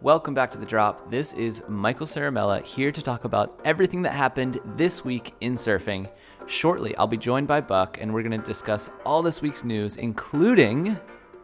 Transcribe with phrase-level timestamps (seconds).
[0.00, 1.10] Welcome back to The Drop.
[1.10, 6.08] This is Michael Ciaramella here to talk about everything that happened this week in surfing.
[6.46, 9.96] Shortly, I'll be joined by Buck, and we're going to discuss all this week's news,
[9.96, 10.96] including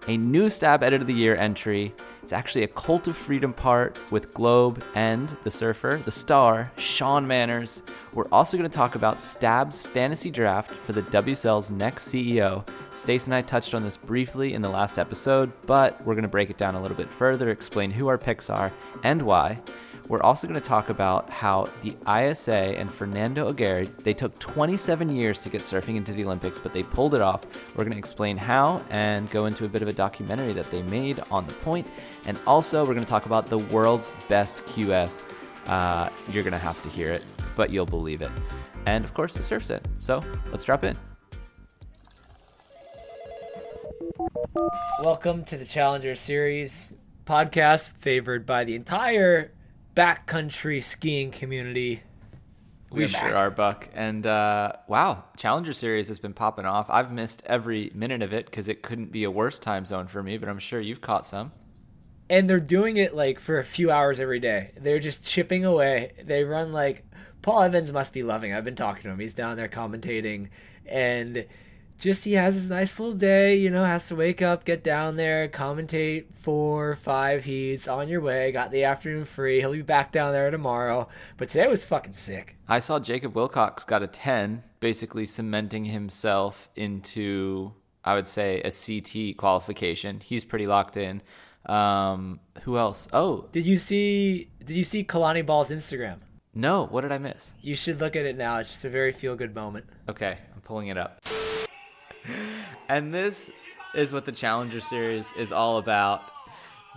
[0.06, 1.92] a new Stab Edit of the Year entry.
[2.24, 7.26] It's actually a Cult of Freedom part with Globe and the surfer, the star, Shaun
[7.26, 7.82] Manners.
[8.14, 12.66] We're also going to talk about Stab's fantasy draft for the WSL's next CEO.
[12.94, 16.28] Stace and I touched on this briefly in the last episode, but we're going to
[16.28, 18.72] break it down a little bit further, explain who our picks are
[19.02, 19.60] and why.
[20.06, 25.16] We're also going to talk about how the ISA and Fernando Aguerre, they took 27
[25.16, 27.40] years to get surfing into the Olympics, but they pulled it off.
[27.74, 30.82] We're going to explain how and go into a bit of a documentary that they
[30.82, 31.86] made on the point.
[32.26, 35.22] And also, we're going to talk about the world's best QS.
[35.66, 37.24] Uh, you're going to have to hear it,
[37.56, 38.30] but you'll believe it.
[38.84, 39.86] And of course, the surf set.
[40.00, 40.98] So let's drop in.
[45.02, 46.92] Welcome to the Challenger Series
[47.24, 49.53] podcast, favored by the entire
[49.94, 52.02] backcountry skiing community.
[52.90, 53.34] We sure back.
[53.34, 53.88] are, Buck.
[53.92, 56.86] And uh, wow, Challenger Series has been popping off.
[56.88, 60.22] I've missed every minute of it because it couldn't be a worse time zone for
[60.22, 61.52] me, but I'm sure you've caught some.
[62.30, 64.70] And they're doing it like for a few hours every day.
[64.80, 66.12] They're just chipping away.
[66.24, 67.04] They run like
[67.42, 68.52] Paul Evans must be loving.
[68.52, 68.56] it.
[68.56, 69.18] I've been talking to him.
[69.18, 70.48] He's down there commentating
[70.86, 71.44] and
[71.98, 75.16] just he has his nice little day, you know, has to wake up, get down
[75.16, 79.60] there, commentate four, five heats on your way, got the afternoon free.
[79.60, 81.08] He'll be back down there tomorrow.
[81.38, 82.56] But today was fucking sick.
[82.68, 87.72] I saw Jacob Wilcox got a 10, basically cementing himself into,
[88.04, 90.20] I would say, a CT qualification.
[90.20, 91.22] He's pretty locked in.
[91.66, 93.08] Um, who else?
[93.12, 96.18] Oh, Did you see did you see Kalani Ball's Instagram?
[96.54, 96.86] no.
[96.86, 97.52] What did I miss?
[97.62, 98.58] You should look at it now.
[98.58, 99.86] It's just a very feel good moment.
[100.08, 101.20] Okay, I'm pulling it up.
[102.88, 103.50] And this
[103.94, 106.22] is what the Challenger Series is all about.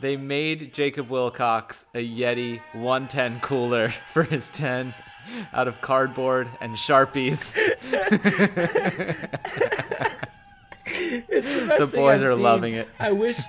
[0.01, 4.93] They made Jacob Wilcox a Yeti 110 cooler for his 10
[5.53, 7.53] out of cardboard and Sharpies.
[11.77, 12.87] the boys are loving it.
[12.99, 13.39] I wish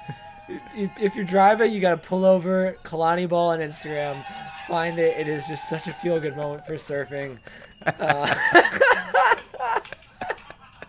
[0.49, 4.25] if, if you're driving, you got to pull over Kalani Ball on Instagram,
[4.67, 5.19] find it.
[5.19, 7.39] It is just such a feel good moment for surfing.
[7.87, 8.35] Uh,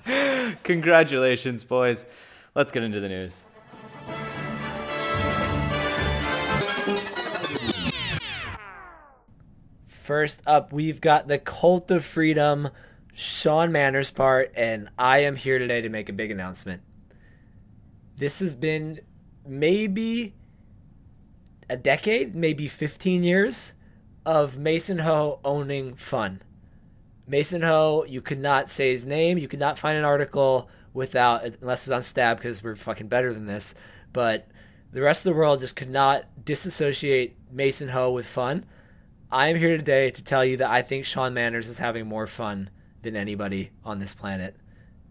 [0.64, 2.06] Congratulations, boys.
[2.56, 3.44] Let's get into the news.
[9.88, 12.70] First up, we've got the Cult of Freedom,
[13.14, 16.82] Shaun Manners part, and I am here today to make a big announcement.
[18.18, 19.02] This has been
[19.46, 20.34] maybe
[21.70, 23.74] a decade, maybe 15 years
[24.26, 26.42] of Mason Ho owning fun.
[27.30, 31.46] Mason Ho, you could not say his name, you could not find an article without,
[31.62, 33.76] unless it's on Stab because we're fucking better than this,
[34.12, 34.48] but
[34.92, 38.66] the rest of the world just could not disassociate Mason Ho with fun.
[39.32, 42.26] I am here today to tell you that I think Shaun Manners is having more
[42.26, 42.72] fun
[43.04, 44.56] than anybody on this planet.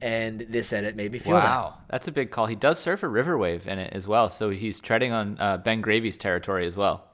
[0.01, 1.45] And this edit made me feel that.
[1.45, 2.47] Wow, that's a big call.
[2.47, 5.57] He does surf a river wave in it as well, so he's treading on uh,
[5.59, 7.05] Ben Gravy's territory as well.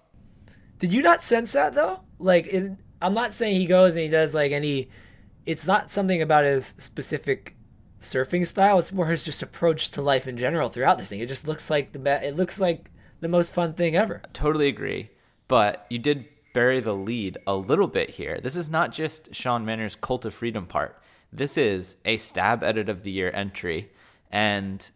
[0.79, 2.01] Did you not sense that though?
[2.19, 2.73] Like, it,
[3.05, 4.89] I'm not saying he goes and he does like any.
[5.45, 7.55] It's not something about his specific
[8.01, 8.79] surfing style.
[8.79, 11.21] It's more his just approach to life in general throughout this thing.
[11.21, 14.23] It just looks like the it looks like the most fun thing ever.
[14.33, 15.11] Totally agree.
[15.49, 18.41] But you did bury the lead a little bit here.
[18.41, 20.99] This is not just Shaun Manners' Cult of Freedom part.
[21.31, 23.91] This is a stab edit of the year entry.
[24.31, 24.89] And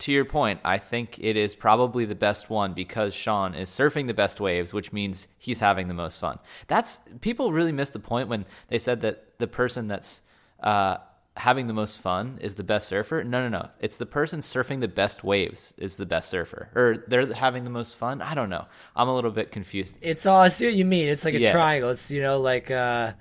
[0.00, 4.06] to your point, I think it is probably the best one because Shaun is surfing
[4.06, 6.38] the best waves, which means he's having the most fun.
[6.68, 10.20] That's people really miss the point when they said that the person that's
[10.62, 10.98] uh,
[11.36, 13.24] having the most fun is the best surfer.
[13.24, 13.68] No, no, no.
[13.80, 17.70] It's the person surfing the best waves is the best surfer, or they're having the
[17.70, 18.22] most fun.
[18.22, 18.66] I don't know.
[18.94, 19.96] I'm a little bit confused.
[20.00, 20.40] It's all.
[20.40, 21.08] I see what you mean.
[21.08, 21.52] It's like a Yeah.
[21.52, 21.90] triangle.
[21.90, 23.12] It's you know like uh,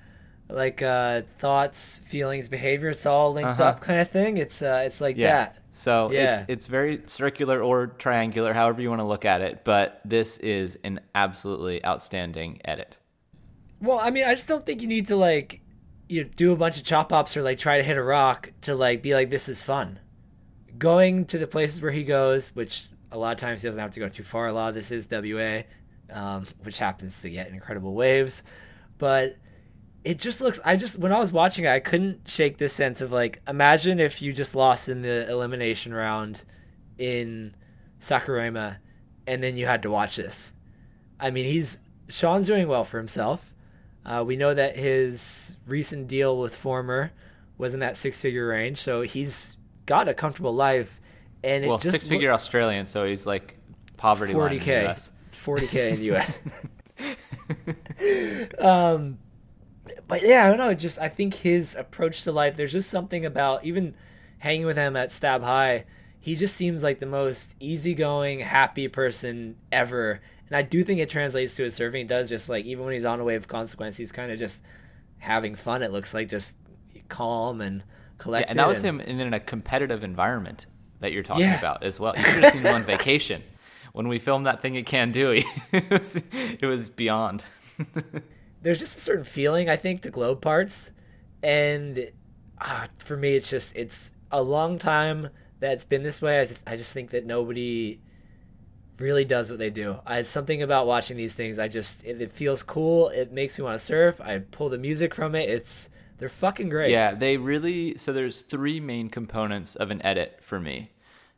[0.50, 2.89] like uh, thoughts, feelings, behavior.
[2.89, 3.63] It's all linked Uh-huh.
[3.69, 4.38] up kind of thing.
[4.38, 5.45] It's uh, it's like Yeah.
[5.45, 5.57] that.
[5.77, 6.39] So Yeah.
[6.41, 9.63] it's it's very circular or triangular, however you want to look at it.
[9.63, 12.97] But this is an absolutely outstanding edit.
[13.79, 15.62] Well, I mean, I just don't think you need to like
[16.09, 18.51] you know, do a bunch of chop hops or like try to hit a rock
[18.62, 20.00] to like be like this is fun.
[20.79, 23.91] Going to the places where he goes, which a lot of times he doesn't have
[23.91, 24.47] to go too far.
[24.47, 25.62] A lot of this is WA,
[26.12, 28.41] um, which happens to get incredible waves,
[28.97, 29.38] but
[30.03, 30.59] it just looks.
[30.63, 33.99] I just when I was watching it, I couldn't shake this sense of like, imagine
[33.99, 36.41] if you just lost in the elimination round
[36.97, 37.53] in
[38.01, 38.77] Saquarema,
[39.25, 40.53] and then you had to watch this.
[41.19, 41.77] I mean, he's
[42.09, 43.41] Shaun's doing well for himself.
[44.05, 47.11] Uh, we know that his recent deal with Former
[47.57, 51.01] was in that six-figure range, so he's got a comfortable life.
[51.44, 53.57] And it well, just six figure Australian, so he's like
[53.97, 54.88] poverty line in the 40k.
[54.88, 55.11] US.
[55.27, 56.31] It's 40k in the US.
[58.59, 59.17] um,
[60.07, 60.74] but yeah, I don't know.
[60.74, 62.56] Just I think his approach to life.
[62.57, 63.94] There's just something about even
[64.39, 65.86] hanging with him at Stab High.
[66.19, 70.19] He just seems like the most easygoing, happy person ever.
[70.48, 72.01] And I do think it translates to his surfing.
[72.01, 74.39] It does just like even when he's on a wave of consequence, he's kind of
[74.39, 74.57] just
[75.19, 75.83] having fun.
[75.83, 76.54] It looks like just
[77.09, 77.83] calm and
[78.18, 78.48] collected.
[78.48, 80.65] Yeah, and that was him in a competitive environment
[81.00, 81.59] that you're talking Yeah.
[81.59, 82.13] about as well.
[82.18, 83.44] You should have seen him on vacation
[83.94, 85.45] when we filmed that thing at Kandui.
[85.71, 87.44] it was it was beyond.
[88.62, 90.92] there's just a certain feeling I think to globe parts,
[91.44, 92.12] and
[92.59, 96.42] ah, for me it's just it's a long time that it's been this way.
[96.42, 98.00] I just, I just think that nobody
[99.00, 99.98] really does what they do.
[100.06, 101.59] I something about watching these things.
[101.59, 103.09] I just it, it feels cool.
[103.09, 104.19] It makes me want to surf.
[104.21, 105.50] I pull the music from it.
[105.50, 106.92] It's they're fucking great.
[106.92, 107.98] Yeah, they really.
[107.98, 110.92] So there's three main components of an edit for me.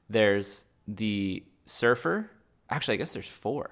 [0.10, 2.30] There's the surfer.
[2.70, 3.72] Actually, I guess there's four.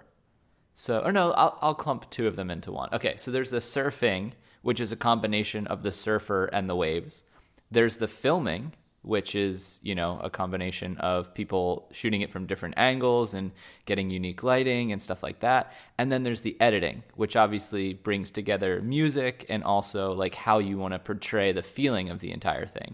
[0.80, 2.90] So, or no, I'll, I'll clump two of them into one.
[2.94, 7.24] Okay, so there's the surfing, which is a combination of the surfer and the waves.
[7.72, 12.76] There's the filming, which is, you know, a combination of people shooting it from different
[12.78, 13.54] angles and
[13.86, 15.74] getting unique lighting and stuff like that.
[15.98, 20.78] And then there's the editing, which obviously brings together music and also like how you
[20.78, 22.94] want to portray the feeling of the entire thing.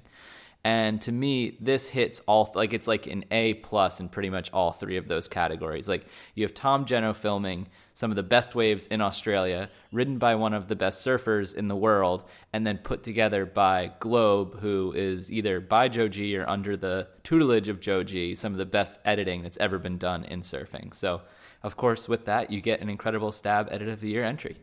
[0.65, 4.49] And to me, this hits all like it's like an A plus in pretty much
[4.53, 5.89] all three of those categories.
[5.89, 6.05] Like
[6.35, 10.53] you have Tom Geno filming some of the best waves in Australia, ridden by one
[10.53, 12.23] of the best surfers in the world,
[12.53, 17.67] and then put together by Globe, who is either by Joji or under the tutelage
[17.67, 20.95] of Joji, some of the best editing that's ever been done in surfing.
[20.95, 21.21] So,
[21.61, 24.57] of course, with that, you get an incredible stab edit of the year entry.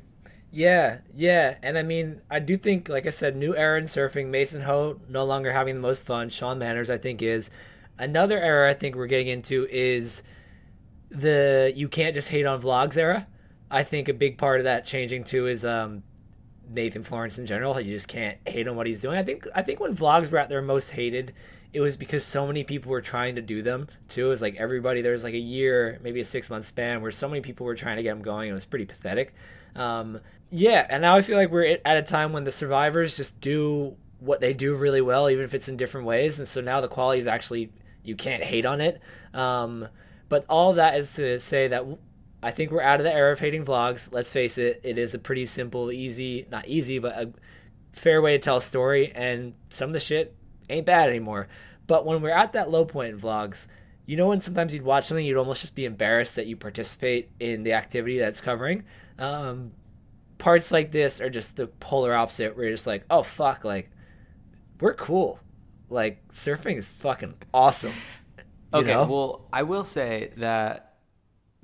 [0.52, 4.28] Yeah, yeah, and I mean, I do think, like I said, new era in surfing.
[4.28, 6.28] Mason Ho no longer having the most fun.
[6.28, 7.50] Shaun Manners, I think, is
[7.98, 8.68] another era.
[8.68, 10.22] I think we're getting into is
[11.10, 13.28] the you can't just hate on vlogs era.
[13.70, 16.02] I think a big part of that changing too is um,
[16.68, 17.80] Nathan Florence in general.
[17.80, 19.18] You just can't hate on what he's doing.
[19.18, 21.32] I think I think when vlogs were at their most hated,
[21.72, 24.26] it was because so many people were trying to do them too.
[24.26, 27.12] It was like everybody there was like a year, maybe a six month span where
[27.12, 28.50] so many people were trying to get them going.
[28.50, 29.32] It was pretty pathetic.
[29.76, 30.20] Um,
[30.50, 33.96] yeah, and now I feel like we're at a time when the survivors just do
[34.18, 36.38] what they do really well, even if it's in different ways.
[36.38, 39.00] And so now the quality is actually you can't hate on it.
[39.32, 39.88] Um,
[40.28, 41.84] but all that is to say that
[42.42, 44.08] I think we're out of the era of hating vlogs.
[44.10, 47.32] Let's face it, it is a pretty simple, easy, not easy, but a
[47.92, 49.12] fair way to tell a story.
[49.14, 50.34] And some of the shit
[50.68, 51.48] ain't bad anymore.
[51.86, 53.66] But when we're at that low point in vlogs,
[54.06, 57.30] you know when sometimes you'd watch something, you'd almost just be embarrassed that you participate
[57.38, 58.84] in the activity that's covering.
[59.18, 59.72] Um,
[60.40, 63.90] parts like this are just the polar opposite, where you're just like, oh fuck, like
[64.80, 65.38] we're cool.
[65.88, 67.94] Like surfing is fucking awesome.
[68.72, 69.04] Okay, know?
[69.04, 70.94] well, I will say that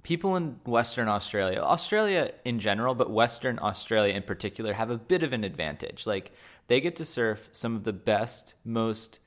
[0.02, 5.22] people in Western Australia, Australia in general, but Western Australia in particular, have a bit
[5.22, 6.06] of an advantage.
[6.06, 6.32] Like,
[6.68, 9.20] they get to surf some of the best, most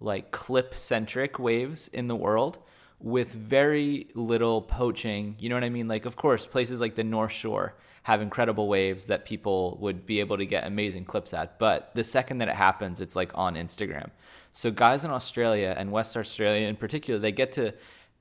[0.00, 2.58] like clip centric waves in the world
[2.98, 5.36] with very little poaching.
[5.38, 5.88] You know what I mean?
[5.88, 7.74] Like, of course, places like the North Shore
[8.06, 11.58] have incredible waves that people would be able to get amazing clips at.
[11.58, 14.10] But the second that it happens, it's like on Instagram.
[14.52, 17.74] So guys in Australia and West Australia in particular, they get to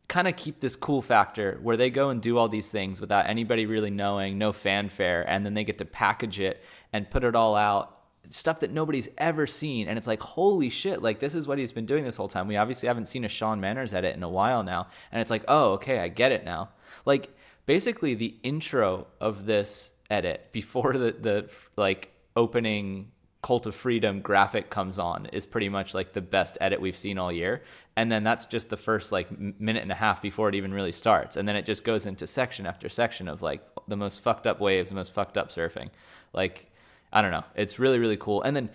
[0.08, 3.28] kind of keep this cool factor where they go and do all these things without
[3.28, 7.36] anybody really knowing, no fanfare, and then they get to package it and put it
[7.36, 7.92] all out.
[8.30, 11.04] Stuff that nobody's ever seen, and it's like, holy shit!
[11.04, 12.48] Like this is what he's been doing this whole time.
[12.48, 15.44] We obviously haven't seen a Shaun Manners edit in a while now, and it's like,
[15.48, 16.70] oh, okay, I get it now.
[17.06, 17.35] Like
[17.66, 23.12] basically, the intro of this edit before the the like opening
[23.46, 27.20] Cult of Freedom graphic comes on is pretty much like the best edit we've seen
[27.20, 27.62] all year.
[27.96, 30.92] And then that's just the first like minute and a half before it even really
[30.92, 31.38] starts.
[31.38, 34.60] And then it just goes into section after section of like the most fucked up
[34.60, 35.90] waves, the most fucked up surfing.
[36.34, 36.72] Like,
[37.14, 37.44] I don't know.
[37.56, 38.42] It's really, really cool.
[38.42, 38.72] And then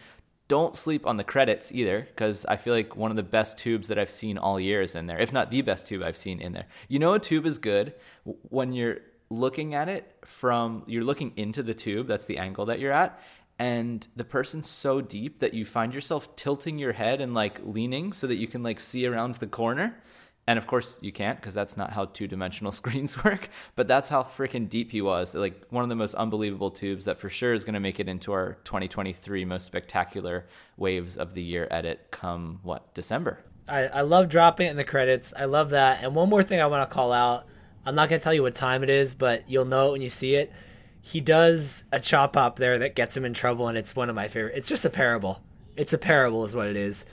[0.50, 3.86] don't sleep on the credits either, because I feel like one of the best tubes
[3.86, 6.40] that I've seen all year is in there, if not the best tube I've seen
[6.40, 6.66] in there.
[6.88, 8.98] You know, a tube is good when you're
[9.30, 13.22] looking at it from, you're looking into the tube, that's the angle that you're at,
[13.60, 18.12] and the person's so deep that you find yourself tilting your head and like leaning
[18.12, 20.02] so that you can like see around the corner.
[20.50, 23.50] And of course, you can't because that's not how two dimensional screens work.
[23.76, 25.32] But that's how freaking deep he was.
[25.32, 28.08] Like one of the most unbelievable tubes that for sure is going to make it
[28.08, 33.38] into our 2023 most spectacular waves of the year edit come what, December?
[33.68, 35.32] I, I love dropping it in the credits.
[35.36, 36.02] I love that.
[36.02, 37.46] And one more thing I want to call out.
[37.86, 40.02] I'm not going to tell you what time it is, but you'll know it when
[40.02, 40.52] you see it.
[41.00, 44.16] He does a chop up there that gets him in trouble, and it's one of
[44.16, 44.56] my favorite.
[44.56, 45.42] It's just a parable.
[45.76, 47.04] It's a parable, is what it is.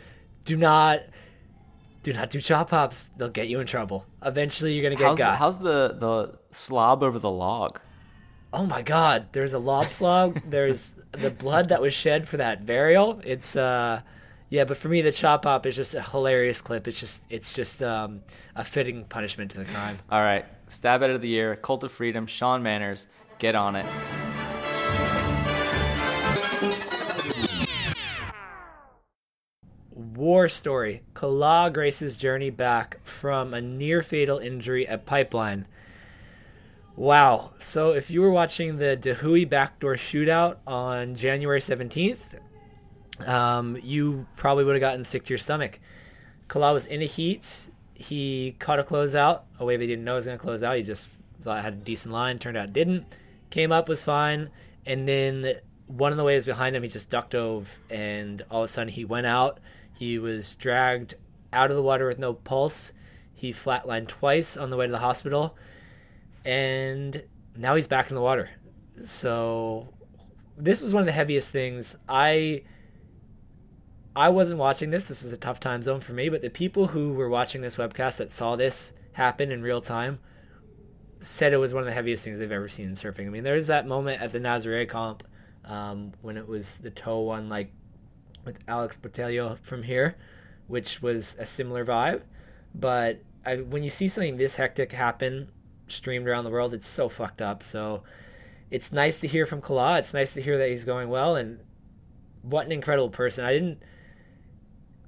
[0.43, 1.01] Do not,
[2.07, 3.11] do not do chop hops.
[3.17, 4.05] They'll get you in trouble.
[4.23, 5.31] Eventually, you're gonna get how's got.
[5.31, 7.81] the, how's the the slob over the log?
[8.53, 10.41] oh my god, there's a lob slog.
[10.49, 13.21] there's the blood that was shed for that burial.
[13.25, 14.01] It's uh,
[14.49, 14.63] yeah.
[14.63, 16.87] But for me, the chop hop is just a hilarious clip.
[16.87, 18.21] It's just it's just um,
[18.55, 19.99] a fitting punishment to the crime.
[20.09, 23.85] All right, stab edit of the year, Cult of Freedom, Shaun Manners, get on it.
[30.17, 31.03] War story.
[31.13, 35.67] Kala Grace's journey back from a near fatal injury at Pipeline.
[36.95, 37.51] Wow.
[37.59, 42.17] So if you were watching the Da Hui backdoor shootout on January 17th,
[43.27, 45.79] um, you probably would have gotten sick to your stomach.
[46.47, 47.69] Kala was in a heat.
[47.93, 50.77] He caught a closeout, a wave he didn't know was going to close out.
[50.77, 51.07] He just
[51.43, 53.05] thought had a decent line, turned out didn't.
[53.51, 54.49] Came up, was fine.
[54.83, 58.71] And then one of the waves behind him, he just duck dove, and all of
[58.71, 59.59] a sudden he went out
[59.97, 61.15] he was dragged
[61.51, 62.91] out of the water with no pulse.
[63.33, 65.55] He flatlined twice on the way to the hospital,
[66.43, 67.23] and
[67.55, 68.49] now he's back in the water.
[69.05, 69.93] So
[70.57, 71.95] this was one of the heaviest things.
[72.09, 72.63] I
[74.15, 75.07] I wasn't watching this.
[75.07, 77.75] This was a tough time zone for me, but the people who were watching this
[77.75, 80.19] webcast that saw this happen in real time
[81.19, 83.27] said it was one of the heaviest things they've ever seen in surfing.
[83.27, 85.23] I mean, there was that moment at the Nazare comp
[85.65, 87.71] um, when it was the toe one like
[88.47, 90.15] with Alex Botelho from here,
[90.65, 92.21] which was a similar vibe.
[92.73, 95.51] But I, when you see something this hectic happen
[95.87, 97.61] streamed around the world, it's so fucked up.
[97.61, 98.03] So
[98.71, 99.99] it's nice to hear from Kala.
[99.99, 101.59] It's nice to hear that he's going well, and
[102.41, 103.45] what an incredible person.
[103.45, 103.79] I didn't.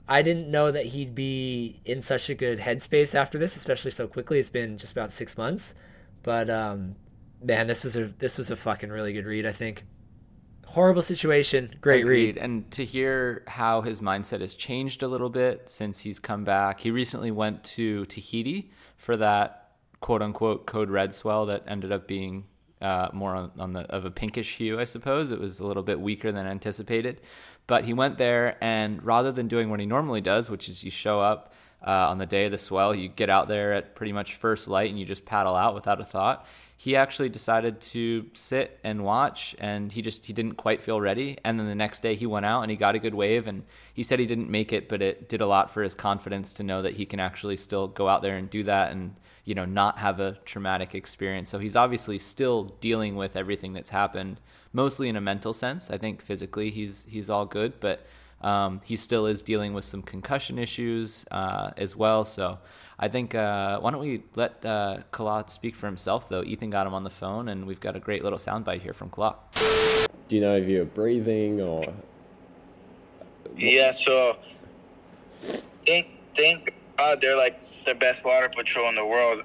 [0.08, 4.08] I didn't know that he'd be in such a good headspace after this, especially so
[4.08, 4.40] quickly.
[4.40, 5.76] It's been just about six months,
[6.24, 6.96] but um,
[7.44, 9.46] man, this was a this was a fucking really good read.
[9.46, 9.84] I think
[10.70, 11.76] horrible situation.
[11.82, 12.36] Great Agreed.
[12.36, 12.38] read.
[12.38, 16.80] And to hear how his mindset has changed a little bit since he's come back.
[16.80, 22.08] He recently went to Tahiti for that quote unquote code red swell that ended up
[22.08, 22.46] being
[22.82, 25.32] uh, more on, on, the of a pinkish hue, I suppose.
[25.32, 27.22] It was a little bit weaker than anticipated.
[27.68, 30.92] But he went there, and rather than doing what he normally does, which is you
[30.92, 31.54] show up
[31.86, 34.68] uh, on the day of the swell, you get out there at pretty much first
[34.68, 36.48] light and you just paddle out without a thought
[36.82, 41.38] he actually decided to sit and watch and he just he didn't quite feel ready.
[41.44, 43.66] And then the next day he went out and he got a good wave and
[43.94, 46.64] he said he didn't make it but it did a lot for his confidence to
[46.64, 49.66] know that he can actually still go out there and do that and you know
[49.66, 51.50] not have a traumatic experience.
[51.50, 54.40] So he's obviously still dealing with everything that's happened
[54.72, 55.90] mostly in a mental sense.
[55.90, 58.06] I think physically he's he's all good but
[58.40, 62.24] um, he still is dealing with some concussion issues uh, as well.
[62.24, 62.60] So
[63.02, 66.44] I think uh, why don't we let uh, Kalat speak for himself though?
[66.44, 69.10] Ethan got him on the phone, and we've got a great little soundbite here from
[69.10, 69.36] Kalat.
[70.28, 71.86] Do you know if you're breathing or?
[73.56, 74.36] Yeah, so
[75.86, 79.44] thank thank God they're like the best water patrol in the world,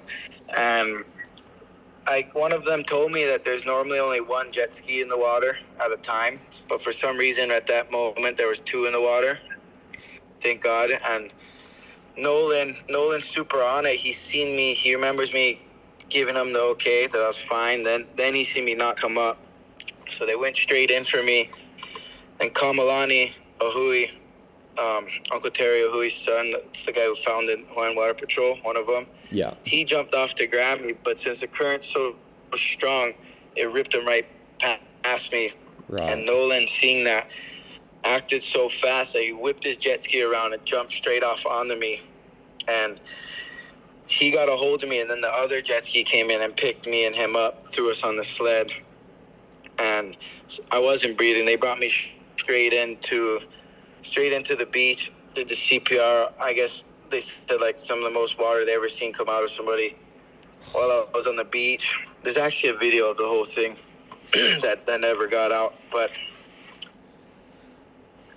[0.55, 1.05] and
[2.05, 5.17] like one of them told me that there's normally only one jet ski in the
[5.17, 8.91] water at a time, but for some reason at that moment there was two in
[8.91, 9.39] the water.
[10.43, 11.31] Thank God, and
[12.17, 13.97] Nolan, Nolan's super on it.
[13.97, 14.73] He's seen me.
[14.73, 15.61] He remembers me
[16.09, 17.83] giving him the okay that I was fine.
[17.83, 19.37] Then, then he seen me not come up.
[20.17, 21.49] So they went straight in for me.
[22.39, 24.09] And Kamalani Ahue,
[24.77, 26.53] um, Uncle Terry Ahue's son,
[26.85, 29.07] the guy who founded Hawaiian Water Patrol, one of them.
[29.31, 29.53] Yeah.
[29.63, 32.15] He jumped off to grab me, but since the current's so
[32.55, 33.13] strong,
[33.55, 34.25] it ripped him right
[34.59, 35.53] past me.
[35.87, 36.11] Right.
[36.11, 37.27] And Nolan, seeing that,
[38.05, 41.75] acted so fast that he whipped his jet ski around and jumped straight off onto
[41.75, 42.01] me.
[42.67, 42.99] And
[44.07, 46.55] he got a hold of me, and then the other jet ski came in and
[46.55, 48.69] picked me and him up, threw us on the sled.
[49.79, 50.15] And
[50.71, 51.45] I wasn't breathing.
[51.45, 51.91] They brought me
[52.37, 53.39] straight into
[54.03, 55.11] straight into the beach.
[55.33, 56.31] Did the CPR.
[56.39, 56.81] I guess
[57.11, 59.97] they said like some of the most water they ever seen come out of somebody
[60.71, 61.93] while I was on the beach.
[62.23, 63.75] There's actually a video of the whole thing
[64.61, 66.11] that that never got out, but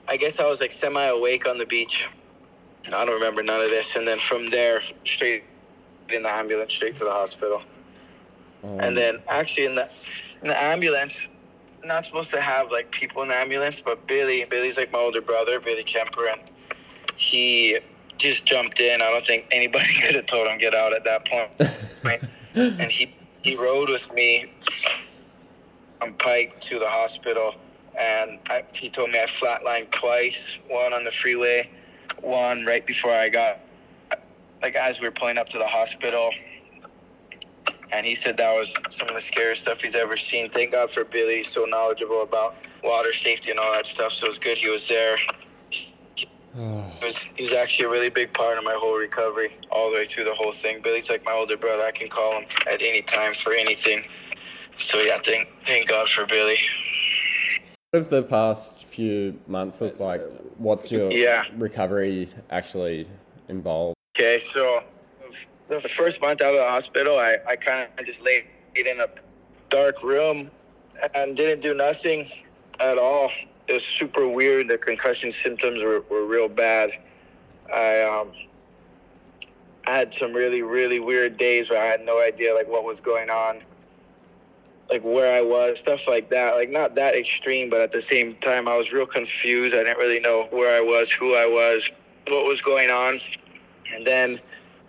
[0.09, 2.07] I guess I was like semi awake on the beach.
[2.87, 3.95] I don't remember none of this.
[3.95, 5.45] And then from there, straight
[6.09, 7.63] in the ambulance, straight to the hospital.
[8.65, 9.89] Um, And then actually in the
[10.43, 11.15] in the ambulance,
[11.85, 15.21] not supposed to have like people in the ambulance, but Billy, Billy's like my older
[15.21, 16.41] brother, Billy Kemper, and
[17.17, 17.79] he
[18.17, 19.03] just jumped in.
[19.03, 21.51] I don't think anybody could have told him get out at that point.
[22.55, 24.51] and he he rode with me
[26.01, 27.55] on Pike to the hospital,
[27.99, 30.39] and I, he told me I flatlined twice.
[30.69, 31.69] One on the freeway,
[32.21, 33.59] one right before I got,
[34.63, 36.31] like as we were pulling up to the hospital.
[37.91, 40.51] And he said that was some of the scariest stuff he's ever seen.
[40.51, 44.13] Thank God for Billy, he's so knowledgeable about water safety and all that stuff.
[44.13, 45.19] So it was good he was there.
[47.01, 49.99] He was, he was actually a really big part of my whole recovery, all the
[49.99, 50.81] way through the whole thing.
[50.83, 51.85] Billy's like my older brother.
[51.85, 54.03] I can call him at any time for anything.
[54.91, 56.59] So yeah, thank thank God for Billy.
[57.93, 60.21] What have the past few months look like?
[60.59, 61.45] What's your Yeah.
[61.57, 63.09] recovery actually
[63.49, 63.97] involved?
[64.15, 64.83] Okay, so
[65.69, 68.45] the first month out of the hospital, I, I kind of just laid
[68.77, 69.07] in a
[69.71, 70.51] dark room
[71.15, 72.31] and didn't do nothing
[72.79, 73.31] at all.
[73.69, 74.69] It was super weird.
[74.69, 76.91] The concussion symptoms were, were real bad.
[77.73, 78.33] I um,
[79.87, 83.01] I had some really really weird days where I had no idea like what was
[83.01, 83.63] going on,
[84.91, 86.55] like where I was, stuff like that.
[86.55, 89.75] Like not that extreme, but at the same time, I was real confused.
[89.75, 91.89] I didn't really know where I was, who I was,
[92.29, 93.21] what was going on,
[93.95, 94.41] and then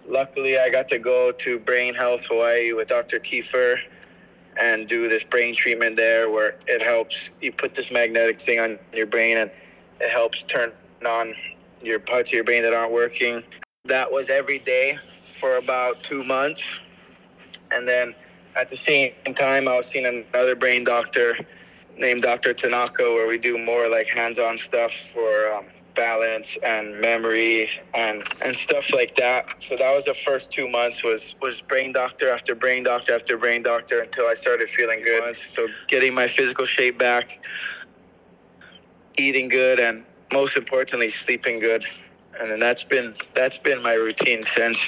[0.07, 3.19] luckily I got to go to Brain Health Hawaii with Dr.
[3.19, 3.77] Kiefer
[4.59, 8.77] and do this brain treatment there where it helps you put this magnetic thing on
[8.93, 9.51] your brain and
[10.01, 10.71] it helps turn
[11.05, 11.33] on
[11.81, 13.43] your parts of your brain that aren't working.
[13.85, 14.97] That was every day
[15.39, 16.61] for about two months.
[17.71, 18.15] And then
[18.55, 21.37] at the same time, I was seeing another brain doctor
[21.97, 22.53] named Dr.
[22.53, 25.65] Tanaka where we do more like hands-on stuff for um,
[25.95, 29.45] balance and memory and and stuff like that.
[29.59, 33.37] So that was the first two months was was brain doctor after brain doctor after
[33.37, 35.35] brain doctor until I started feeling good.
[35.55, 37.39] So getting my physical shape back,
[39.17, 41.83] eating good, and most importantly sleeping good.
[42.39, 44.79] And then that's been that's been my routine since.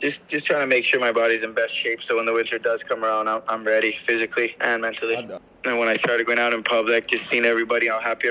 [0.00, 2.58] Just just trying to make sure my body's in best shape so when the winter
[2.58, 5.16] does come around, I'm, I'm ready physically and mentally.
[5.64, 8.28] And when I started going out in public, just seeing everybody, how happy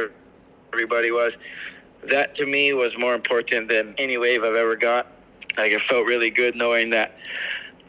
[0.72, 1.34] everybody was,
[2.04, 5.08] that to me was more important than any wave I've ever got.
[5.58, 7.18] Like it felt really good knowing that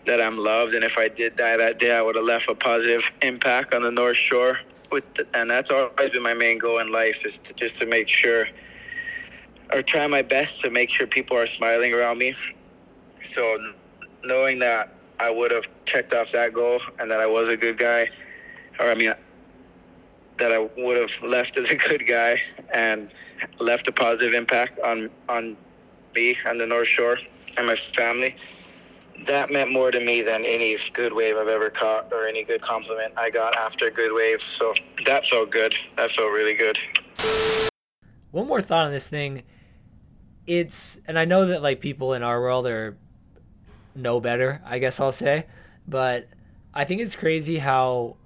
[0.06, 2.54] that I'm loved, and if I did die that day, I would have left a
[2.54, 4.58] positive impact on the North Shore.
[4.90, 7.86] With the, and that's always been my main goal in life is to just to
[7.86, 8.48] make sure,
[9.70, 12.34] or try my best to make sure people are smiling around me.
[13.34, 13.58] So
[14.24, 17.78] knowing that I would have checked off that goal and that I was a good
[17.78, 18.08] guy,
[18.78, 19.14] or I mean
[20.38, 22.40] that I would have left as a good guy
[22.72, 23.10] and
[23.58, 25.56] left a positive impact on on
[26.14, 27.18] me and the North Shore
[27.56, 28.36] and my family.
[29.26, 32.62] That meant more to me than any good wave I've ever caught or any good
[32.62, 34.40] compliment I got after a good wave.
[34.56, 34.74] So
[35.06, 35.74] that felt good.
[35.96, 36.78] That felt really good.
[38.30, 39.42] One more thought on this thing.
[40.46, 42.96] It's and I know that like people in our world are
[43.98, 45.46] know better, I guess I'll say,
[45.86, 46.28] but
[46.72, 48.16] I think it's crazy how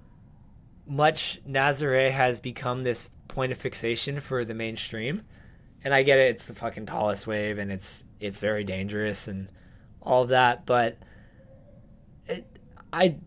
[0.85, 5.23] much Nazare has become this point of fixation for the mainstream.
[5.83, 9.49] And I get it, it's the fucking tallest wave and it's it's very dangerous and
[10.01, 10.97] all of that, but
[12.27, 12.45] it,
[12.91, 13.17] I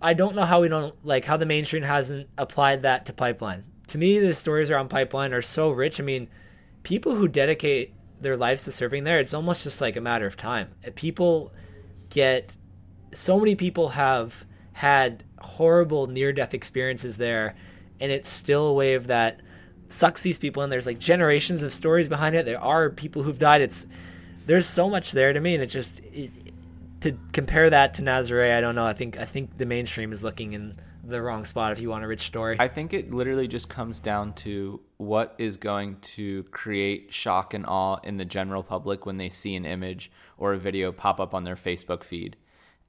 [0.00, 3.64] I don't know how we don't like how the mainstream hasn't applied that to pipeline.
[3.88, 6.00] To me, the stories around pipeline are so rich.
[6.00, 6.28] I mean,
[6.82, 10.36] people who dedicate their lives to serving there, it's almost just like a matter of
[10.36, 10.68] time.
[10.86, 11.52] Uh, people
[12.10, 12.50] get
[13.12, 17.56] so many people have had horrible near death experiences there,
[18.00, 19.40] and it's still a wave that
[19.88, 20.70] sucks these people in.
[20.70, 22.44] There's like generations of stories behind it.
[22.44, 23.60] There are people who've died.
[23.60, 23.86] It's
[24.46, 26.30] there's so much there to me, and it just it,
[27.00, 28.84] to compare that to Nazare, I don't know.
[28.84, 32.04] I think I think the mainstream is looking in the wrong spot if you want
[32.04, 32.56] a rich story.
[32.58, 37.64] I think it literally just comes down to what is going to create shock and
[37.66, 41.34] awe in the general public when they see an image or a video pop up
[41.34, 42.36] on their Facebook feed.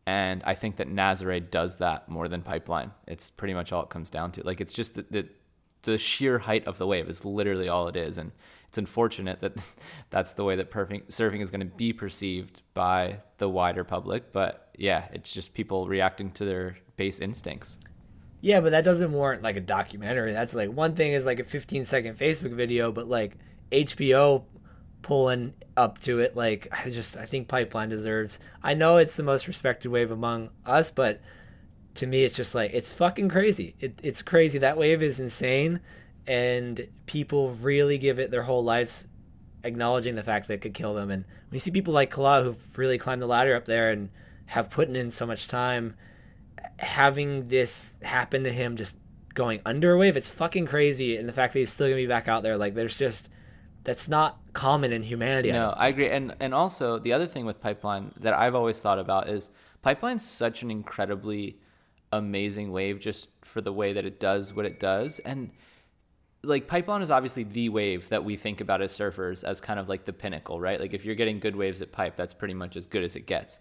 [0.06, 2.92] And I think that Nazare does that more than Pipeline.
[3.08, 4.44] It's pretty much all it comes down to.
[4.44, 5.28] Like it's just the, the
[5.84, 8.32] the sheer height of the wave is literally all it is, and
[8.68, 9.58] it's unfortunate that
[10.10, 14.32] that's the way that perfect surfing is going to be perceived by the wider public.
[14.32, 17.78] But yeah, it's just people reacting to their base instincts.
[18.42, 20.34] Yeah, but that doesn't warrant like a documentary.
[20.34, 23.38] That's like one thing is like a 15 second Facebook video, but like
[23.72, 24.44] HBO
[25.04, 28.40] pulling up to it, like I just I think Pipeline deserves.
[28.64, 31.22] I know it's the most respected wave among us, but
[31.96, 33.76] to me it's just like it's fucking crazy.
[33.80, 34.58] It, it's crazy.
[34.58, 35.80] That wave is insane,
[36.26, 39.08] and people really give it their whole lives,
[39.64, 41.12] acknowledging the fact that it could kill them.
[41.12, 44.10] And when you see people like Kala who've really climbed the ladder up there and
[44.48, 45.96] have put in so much time
[46.78, 48.96] having this happen to him just
[49.34, 51.18] going under a wave, it's fucking crazy.
[51.18, 53.28] And the fact that he's still gonna be back out there, like there's just
[53.84, 55.52] that's not common in humanity.
[55.52, 56.10] No, I agree.
[56.10, 59.50] And and also the other thing with Pipeline that I've always thought about is
[59.82, 61.58] Pipeline's such an incredibly
[62.12, 65.20] amazing wave just for the way that it does what it does.
[65.20, 65.52] And
[66.44, 69.88] like Pipeline is obviously the wave that we think about as surfers as kind of
[69.88, 70.80] like the pinnacle, right?
[70.80, 73.26] Like if you're getting good waves at Pipe, that's pretty much as good as it
[73.26, 73.60] gets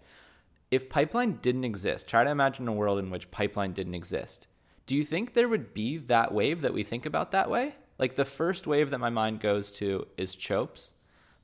[0.71, 4.47] if pipeline didn't exist, try to imagine a world in which pipeline didn't exist.
[4.85, 7.75] Do you think there would be that wave that we think about that way?
[7.99, 10.93] Like the first wave that my mind goes to is Chopes,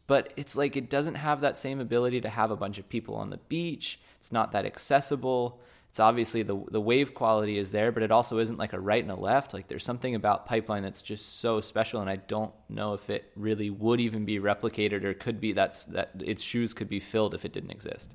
[0.07, 3.15] but it's like it doesn't have that same ability to have a bunch of people
[3.15, 3.99] on the beach.
[4.17, 5.61] It's not that accessible.
[5.89, 9.03] It's obviously the the wave quality is there, but it also isn't like a right
[9.03, 9.53] and a left.
[9.53, 13.31] Like there's something about Pipeline that's just so special, and I don't know if it
[13.35, 17.33] really would even be replicated or could be that's that its shoes could be filled
[17.33, 18.13] if it didn't exist.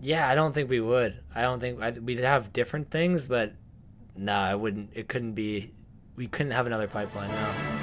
[0.00, 1.20] Yeah, I don't think we would.
[1.34, 3.54] I don't think I, we'd have different things, but
[4.14, 4.90] no, nah, it wouldn't.
[4.94, 5.72] It couldn't be.
[6.16, 7.76] We couldn't have another pipeline now.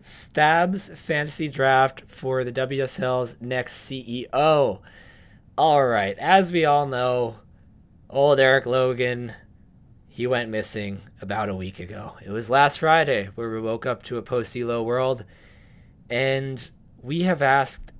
[0.00, 4.80] Stabs fantasy draft for the WSL's next CEO.
[5.56, 7.36] All right, as we all know,
[8.08, 9.32] old Eric Logan,
[10.06, 12.14] he went missing about a week ago.
[12.24, 15.24] It was last Friday where we woke up to a post Elo world,
[16.10, 16.70] and
[17.02, 17.92] we have asked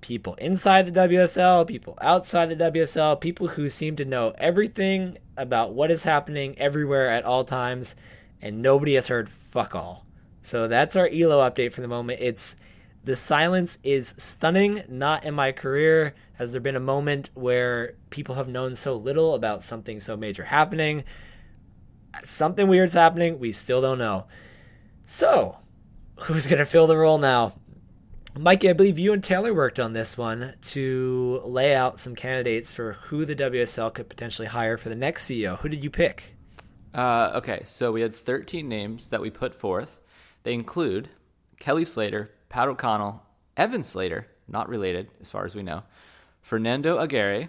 [0.00, 5.74] people inside the WSL, people outside the WSL, people who seem to know everything about
[5.74, 7.96] what is happening everywhere at all times,
[8.40, 10.06] and nobody has heard fuck all.
[10.42, 12.20] So that's our Elo update for the moment.
[12.22, 12.56] It's
[13.02, 14.84] the silence is stunning.
[14.88, 19.34] Not in my career has there been a moment where people have known so little
[19.34, 21.04] about something so major happening.
[22.24, 23.38] Something weird's happening.
[23.38, 24.26] We still don't know.
[25.08, 25.56] So,
[26.16, 27.54] who's going to fill the role now?
[28.38, 32.70] Mikey, I believe you and Taylor worked on this one to lay out some candidates
[32.70, 35.58] for who the WSL could potentially hire for the next CEO.
[35.60, 36.36] Who did you pick?
[36.94, 40.00] Uh, okay, so we had 13 names that we put forth.
[40.42, 41.08] They include
[41.58, 43.22] Kelly Slater, Pat O'Connell,
[43.56, 45.84] Evan Slater, not related as far as we know,
[46.42, 47.48] Fernando Aguerre,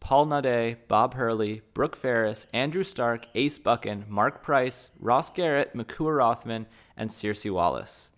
[0.00, 6.12] Paul Naudet, Bob Hurley, Brooke Ferris, Andrew Stark, Ace Buchan, Mark Price, Ross Garrett, Makua
[6.12, 6.66] Rothman,
[6.98, 8.10] and Circe Wallace.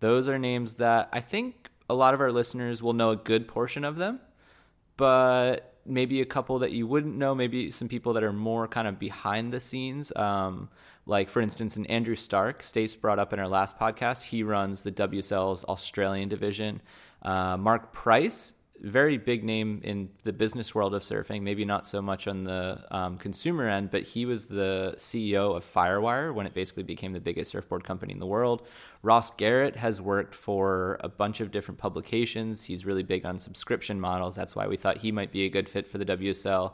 [0.00, 3.48] Those are names that I think a lot of our listeners will know a good
[3.48, 4.20] portion of them,
[4.96, 8.86] but maybe a couple that you wouldn't know, maybe some people that are more kind
[8.86, 10.12] of behind the scenes.
[10.14, 10.68] Um,
[11.06, 14.82] like, for instance, in Andrew Stark, Stace brought up in our last podcast, he runs
[14.82, 16.82] the WSL's Australian division.
[17.22, 22.00] Uh, Mark Price, very big name in the business world of surfing, maybe not so
[22.00, 26.54] much on the um, consumer end, but he was the CEO of Firewire when it
[26.54, 28.66] basically became the biggest surfboard company in the world.
[29.02, 32.64] Ross Garrett has worked for a bunch of different publications.
[32.64, 34.34] He's really big on subscription models.
[34.34, 36.72] That's why we thought he might be a good fit for the WSL.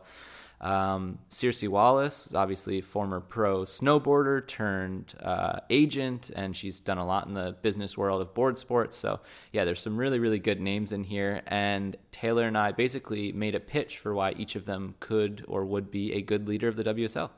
[0.64, 7.04] Um, Circe Wallace is obviously former pro snowboarder turned uh, agent, and she's done a
[7.04, 8.96] lot in the business world of board sports.
[8.96, 9.20] So,
[9.52, 11.42] yeah, there's some really, really good names in here.
[11.46, 15.66] And Taylor and I basically made a pitch for why each of them could or
[15.66, 17.28] would be a good leader of the WSL.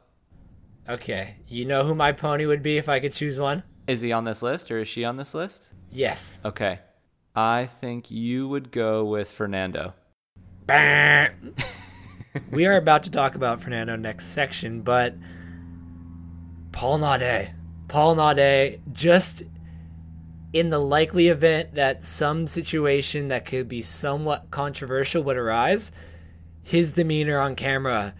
[0.89, 1.35] Okay.
[1.49, 3.65] You know who my pony would be if I could choose one?
[3.89, 5.69] Is he on this list or is she on this list?
[5.91, 6.39] Yes.
[6.45, 6.79] Okay.
[7.35, 9.95] I think you would go with Fernando.
[12.51, 15.15] we are about to talk about Fernando next section, but
[16.73, 17.53] Paul Naudet.
[17.89, 19.43] Paul Naudet, just
[20.53, 25.91] in the likely event that some situation that could be somewhat controversial would arise,
[26.63, 28.15] his demeanor on camera,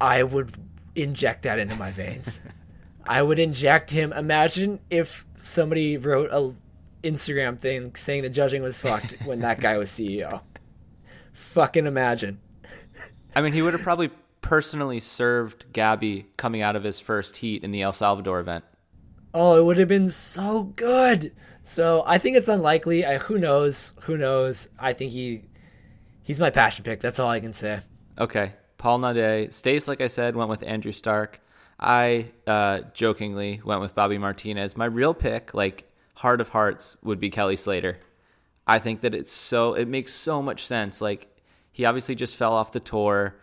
[0.00, 0.56] I would
[0.94, 2.40] inject that into my veins.
[3.06, 4.12] I would inject him.
[4.12, 6.54] Imagine if somebody wrote a
[7.06, 10.40] Instagram thing saying the judging was fucked when that guy was CEO.
[11.32, 12.40] Fucking imagine.
[13.36, 14.08] I mean, he would have probably
[14.40, 18.64] personally served Gabby coming out of his first heat in the El Salvador event.
[19.34, 21.32] Oh, it would have been so good.
[21.66, 23.04] So I think it's unlikely.
[23.04, 23.92] I, who knows?
[24.04, 24.68] Who knows?
[24.78, 25.42] I think he
[26.22, 27.02] he's my passion pick.
[27.02, 27.80] That's all I can say.
[28.18, 29.52] Okay, Paul Naudet.
[29.52, 31.38] Stace, like I said, went with Andrew Stark.
[31.78, 34.78] I uh, jokingly went with Bobby Martinez.
[34.78, 37.98] My real pick, like heart of hearts, would be Kelly Slater.
[38.66, 41.02] I think that it's so it makes so much sense.
[41.02, 41.35] Like
[41.76, 43.36] he obviously just fell off the tour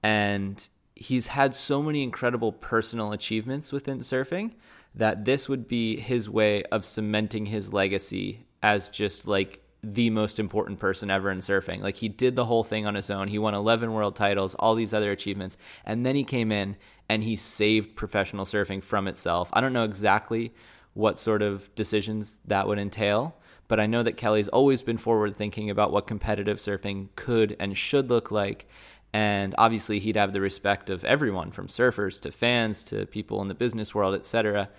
[0.00, 4.52] and he's had so many incredible personal achievements within surfing
[4.94, 10.38] that this would be his way of cementing his legacy as just like the most
[10.38, 11.82] important person ever in surfing.
[11.82, 13.26] Like he did the whole thing on his own.
[13.26, 16.76] He won 11 world titles, all these other achievements, and then he came in
[17.08, 19.48] and he saved professional surfing from itself.
[19.52, 20.54] I don't know exactly
[20.94, 23.34] what sort of decisions that would entail,
[23.70, 27.78] but I know that Kelly's always been forward thinking about what competitive surfing could and
[27.78, 28.68] should look like.
[29.12, 33.46] And obviously, he'd have the respect of everyone from surfers to fans to people in
[33.46, 34.70] the business world, etc.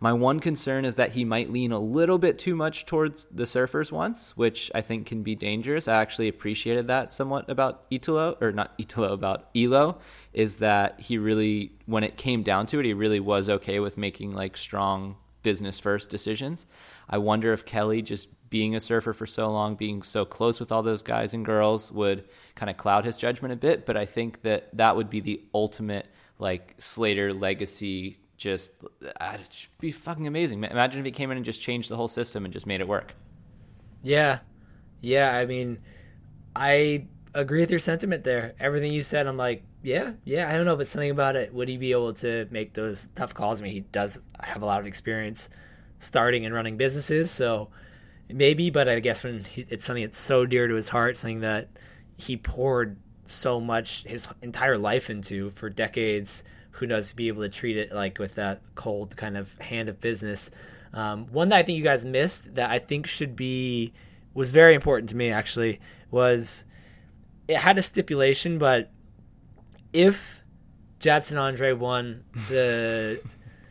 [0.00, 3.44] My one concern is that he might lean a little bit too much towards the
[3.44, 5.86] surfers once, which I think can be dangerous.
[5.86, 10.00] I actually appreciated that somewhat about Italo, or not Italo, about Elo,
[10.32, 13.96] is that he really, when it came down to it, he really was okay with
[13.96, 16.66] making like strong business first decisions.
[17.12, 20.72] I wonder if Kelly just being a surfer for so long, being so close with
[20.72, 23.84] all those guys and girls would kind of cloud his judgment a bit.
[23.84, 26.06] But I think that that would be the ultimate
[26.38, 28.18] like Slater legacy.
[28.38, 30.64] Just uh, it should be fucking amazing.
[30.64, 32.88] Imagine if he came in and just changed the whole system and just made it
[32.88, 33.12] work.
[34.02, 34.38] Yeah,
[35.02, 35.36] yeah.
[35.36, 35.80] I mean,
[36.56, 38.54] I agree with your sentiment there.
[38.58, 40.48] Everything you said, I'm like, yeah, yeah.
[40.48, 41.52] I don't know, but something about it.
[41.52, 43.60] Would he be able to make those tough calls?
[43.60, 45.50] I mean, he does have a lot of experience
[46.02, 47.68] starting and running businesses, so
[48.28, 48.68] maybe.
[48.68, 51.68] But I guess when he, it's something that's so dear to his heart, something that
[52.16, 56.42] he poured so much his entire life into for decades.
[56.72, 59.88] Who knows to be able to treat it like with that cold kind of hand
[59.88, 60.50] of business.
[60.92, 63.92] Um, one that I think you guys missed that I think should be
[64.34, 66.64] was very important to me actually was
[67.48, 68.90] it had a stipulation, but
[69.92, 70.40] if
[71.00, 73.20] Jadson Andre won the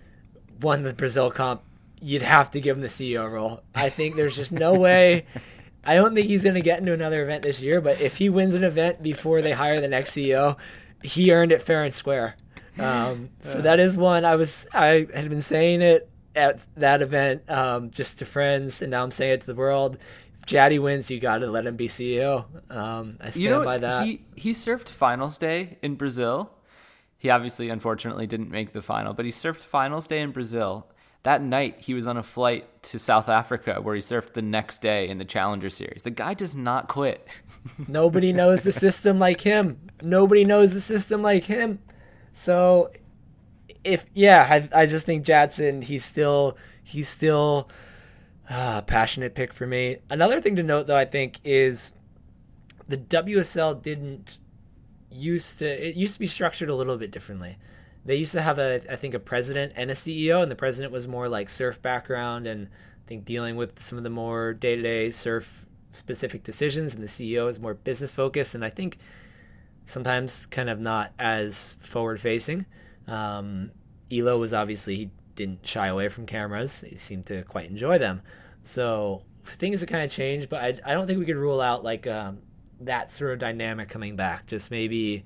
[0.61, 1.61] won the Brazil comp,
[2.01, 3.61] you'd have to give him the CEO role.
[3.75, 5.25] I think there's just no way.
[5.83, 8.29] I don't think he's going to get into another event this year, but if he
[8.29, 10.57] wins an event before they hire the next CEO,
[11.01, 12.35] he earned it fair and square.
[12.77, 17.49] Um, so that is one I was I had been saying it at that event
[17.49, 19.97] um, just to friends, and now I'm saying it to the world.
[20.47, 22.45] Jaddy wins, you got to let him be CEO.
[22.71, 24.05] Um, I stand you know, by that.
[24.05, 26.51] He he surfed finals day in Brazil.
[27.17, 30.87] He obviously, unfortunately, didn't make the final, but he surfed finals day in Brazil.
[31.23, 34.81] That night, he was on a flight to South Africa where he surfed the next
[34.81, 36.01] day in the Challenger Series.
[36.03, 37.27] The guy does not quit.
[37.87, 39.79] Nobody knows the system like him.
[40.01, 41.79] Nobody knows the system like him.
[42.33, 42.91] So,
[43.83, 45.83] if yeah, I I just think Jadson.
[45.83, 47.69] He's still he's still
[48.53, 49.99] Ah, passionate pick for me.
[50.09, 51.93] Another thing to note, though, I think is
[52.85, 54.39] the WSL didn't
[55.09, 55.65] used to.
[55.87, 57.57] It used to be structured a little bit differently.
[58.03, 60.91] They used to have a, I think, a president and a CEO, and the president
[60.91, 64.75] was more like surf background and I think dealing with some of the more day
[64.75, 68.97] to day surf specific decisions, and the CEO is more business focused, and I think
[69.85, 72.65] sometimes kind of not as forward facing.
[73.07, 73.71] Um,
[74.11, 78.21] Elo was obviously he didn't shy away from cameras; he seemed to quite enjoy them.
[78.63, 79.23] So
[79.59, 82.07] things have kind of changed, but I, I don't think we could rule out like
[82.07, 82.39] um,
[82.81, 84.47] that sort of dynamic coming back.
[84.47, 85.25] Just maybe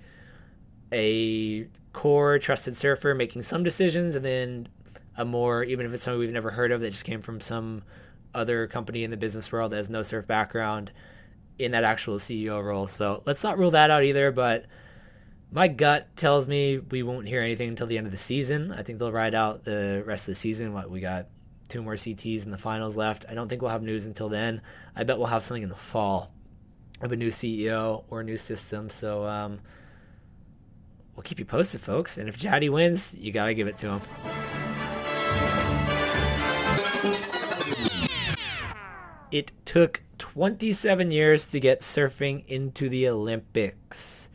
[0.92, 4.68] a core trusted surfer making some decisions, and then
[5.18, 7.84] a more even if it's something we've never heard of that just came from some
[8.34, 10.92] other company in the business world that has no surf background
[11.58, 12.86] in that actual CEO role.
[12.86, 14.66] So let's not rule that out either, but
[15.54, 18.74] my gut tells me we won't hear anything until the end of the season.
[18.74, 20.74] I think they'll ride out the rest of the season.
[20.74, 21.28] What we got
[21.70, 23.24] two more CTs in the finals left.
[23.30, 24.62] I don't think we'll have news until then.
[24.98, 26.30] I bet we'll have something in the fall
[27.02, 28.90] of a new CEO or a new system.
[28.90, 29.62] So um,
[31.16, 32.18] we'll keep you posted, folks.
[32.18, 34.02] And if Jaddy wins, you got to give it to him.
[39.32, 44.30] It took 27 years to get surfing into the Olympics.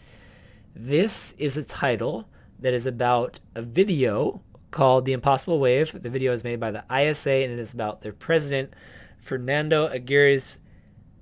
[0.75, 6.01] This is a title that is about a video called The Impossible Wave.
[6.03, 8.73] The video is made by the ISA and it is about their president,
[9.19, 10.59] Fernando Aguerre's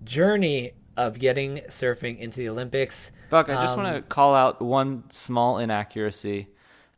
[0.04, 3.10] journey of getting surfing into the Olympics.
[3.30, 6.48] Buck, I just um, want to call out one small inaccuracy.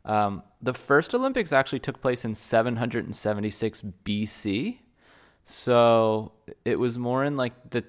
[0.05, 4.77] Um, the first Olympics actually took place in 776 BC.
[5.43, 6.31] So
[6.63, 7.83] it was more in like the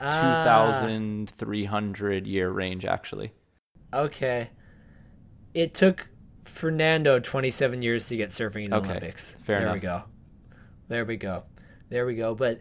[0.00, 0.10] ah.
[0.10, 3.32] 2300 year range, actually.
[3.92, 4.50] Okay.
[5.54, 6.08] It took
[6.44, 9.36] Fernando 27 years to get surfing in the okay, Olympics.
[9.42, 9.74] Fair there enough.
[9.74, 10.02] we go.
[10.88, 11.42] There we go.
[11.88, 12.34] There we go.
[12.34, 12.60] But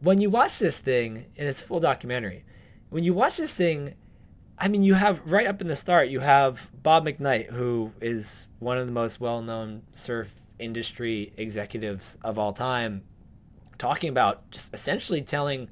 [0.00, 2.44] when you watch this thing, and it's full documentary,
[2.90, 3.94] when you watch this thing,
[4.58, 8.46] I mean, you have right up in the start, you have Bob McKnight, who is
[8.58, 13.02] one of the most well known surf industry executives of all time,
[13.78, 15.68] talking about just essentially telling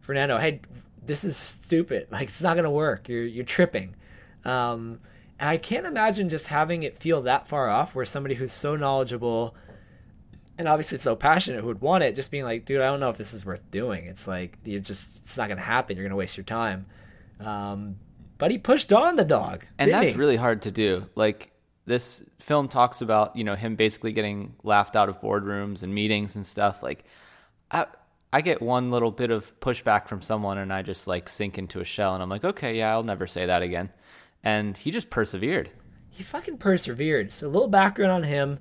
[0.00, 0.60] Fernando, hey,
[1.04, 2.06] this is stupid.
[2.12, 3.08] Like, it's not going to work.
[3.08, 3.94] You're, you're tripping.
[4.44, 5.00] Um,
[5.38, 8.76] and I can't imagine just having it feel that far off where somebody who's so
[8.76, 9.54] knowledgeable
[10.56, 13.10] and obviously so passionate who would want it just being like, dude, I don't know
[13.10, 14.06] if this is worth doing.
[14.06, 15.96] It's like you're just it's not gonna happen.
[15.96, 16.86] You're gonna waste your time.
[17.38, 17.96] Um,
[18.38, 19.64] but he pushed on the dog.
[19.78, 20.16] And that's he?
[20.16, 21.06] really hard to do.
[21.14, 21.52] Like
[21.84, 26.36] this film talks about, you know, him basically getting laughed out of boardrooms and meetings
[26.36, 26.82] and stuff.
[26.82, 27.04] Like
[27.70, 27.86] I
[28.32, 31.80] I get one little bit of pushback from someone and I just like sink into
[31.80, 33.90] a shell and I'm like, okay, yeah, I'll never say that again
[34.42, 35.70] and he just persevered.
[36.10, 37.32] He fucking persevered.
[37.34, 38.58] So a little background on him.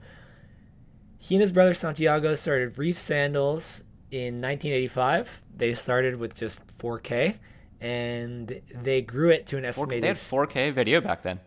[1.18, 5.42] He and his brother Santiago started Reef Sandals in 1985.
[5.56, 7.38] They started with just 4K,
[7.82, 10.04] and they grew it to an estimated.
[10.04, 11.40] They had 4K video back then.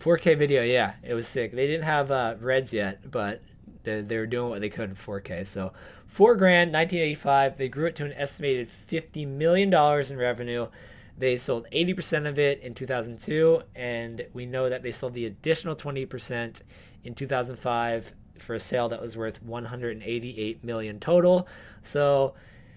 [0.00, 1.52] 4K video, yeah, it was sick.
[1.54, 3.42] They didn't have uh, Reds yet, but
[3.84, 5.46] they, they were doing what they could in 4K.
[5.46, 5.72] So
[6.06, 7.58] four grand, 1985.
[7.58, 10.68] They grew it to an estimated 50 million dollars in revenue
[11.16, 15.76] They sold 80% of it in 2002, and we know that they sold the additional
[15.76, 16.60] 20%
[17.04, 21.46] in 2005 for a sale that was worth 188 million total.
[21.84, 22.34] So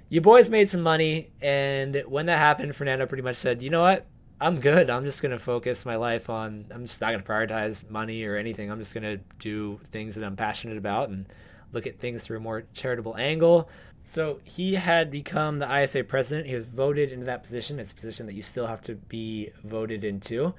[0.10, 3.82] you boys made some money, and when that happened, Fernando pretty much said, "You know
[3.82, 4.06] what?
[4.40, 4.90] I'm good.
[4.90, 6.66] I'm just gonna focus my life on.
[6.72, 8.72] I'm just not gonna prioritize money or anything.
[8.72, 11.26] I'm just gonna do things that I'm passionate about and
[11.74, 13.70] look at things through a more charitable angle."
[14.04, 16.48] So he had become the ISA president.
[16.48, 17.78] He was voted into that position.
[17.78, 20.54] It's a position that you still have to be voted into.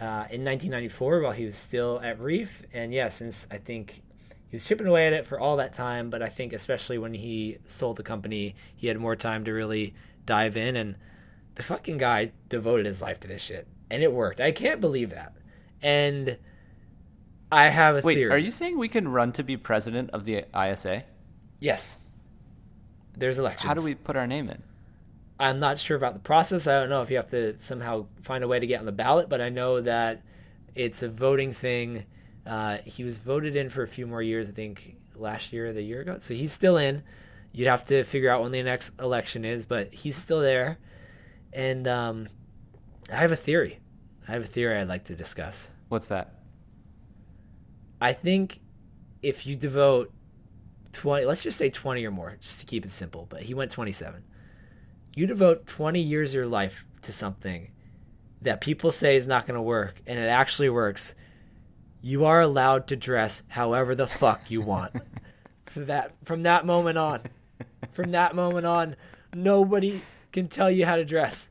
[0.00, 4.02] Uh, in 1994, while he was still at Reef, and yeah, since I think
[4.56, 7.12] he was chipping away at it for all that time, but I think especially when
[7.12, 9.92] he sold the company, he had more time to really
[10.24, 10.76] dive in.
[10.76, 10.96] And
[11.56, 14.40] the fucking guy devoted his life to this shit, and it worked.
[14.40, 15.34] I can't believe that.
[15.82, 16.38] And
[17.52, 18.32] I have a Wait, theory.
[18.32, 21.04] are you saying we can run to be president of the ISA?
[21.60, 21.98] Yes.
[23.14, 23.68] There's elections.
[23.68, 24.62] How do we put our name in?
[25.38, 26.66] I'm not sure about the process.
[26.66, 28.92] I don't know if you have to somehow find a way to get on the
[28.92, 30.22] ballot, but I know that
[30.74, 32.04] it's a voting thing.
[32.46, 35.72] Uh, he was voted in for a few more years, I think last year or
[35.72, 36.18] the year ago.
[36.20, 37.02] So he's still in.
[37.52, 40.78] You'd have to figure out when the next election is, but he's still there.
[41.52, 42.28] And um,
[43.10, 43.80] I have a theory.
[44.28, 45.68] I have a theory I'd like to discuss.
[45.88, 46.34] What's that?
[48.00, 48.60] I think
[49.22, 50.12] if you devote
[50.92, 53.70] 20, let's just say 20 or more, just to keep it simple, but he went
[53.70, 54.22] 27.
[55.14, 57.70] You devote 20 years of your life to something
[58.42, 61.14] that people say is not going to work and it actually works,
[62.06, 64.92] you are allowed to dress however the fuck you want.
[65.72, 67.20] from that from that moment on.
[67.92, 68.94] From that moment on,
[69.34, 70.00] nobody
[70.32, 71.48] can tell you how to dress.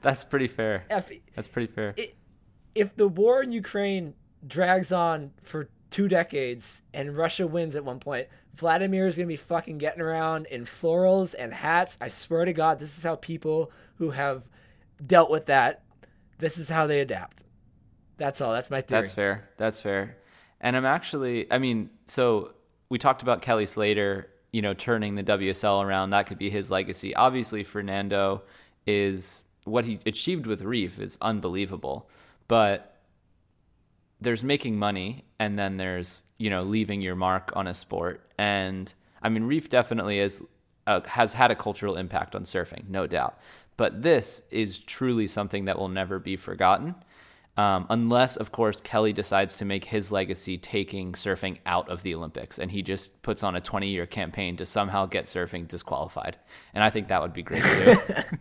[0.00, 0.84] That's pretty fair.
[0.88, 1.94] If, That's pretty fair.
[2.74, 4.14] if the war in Ukraine
[4.46, 9.32] drags on for two decades and Russia wins at one point, Vladimir is going to
[9.32, 11.98] be fucking getting around in florals and hats.
[12.00, 14.44] I swear to God, this is how people who have
[15.04, 15.82] dealt with that,
[16.38, 17.42] this is how they adapt.
[18.22, 18.52] That's all.
[18.52, 19.00] That's my theory.
[19.00, 19.48] That's fair.
[19.56, 20.16] That's fair.
[20.60, 22.52] And I'm actually, I mean, so
[22.88, 26.10] we talked about Kelly Slater, you know, turning the WSL around.
[26.10, 27.16] That could be his legacy.
[27.16, 28.42] Obviously, Fernando
[28.86, 32.08] is what he achieved with Reef is unbelievable.
[32.46, 33.00] But
[34.20, 38.24] there's making money and then there's, you know, leaving your mark on a sport.
[38.38, 40.40] And I mean, Reef definitely is,
[40.86, 43.36] uh, has had a cultural impact on surfing, no doubt.
[43.76, 46.94] But this is truly something that will never be forgotten.
[47.56, 52.14] Um, unless, of course, Kelly decides to make his legacy taking surfing out of the
[52.14, 56.38] Olympics, and he just puts on a 20 year campaign to somehow get surfing disqualified.
[56.72, 57.96] And I think that would be great too.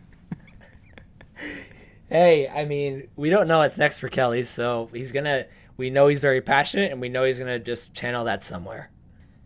[2.10, 5.46] Hey, I mean, we don't know what's next for Kelly, so he's gonna.
[5.78, 8.91] We know he's very passionate, and we know he's gonna just channel that somewhere.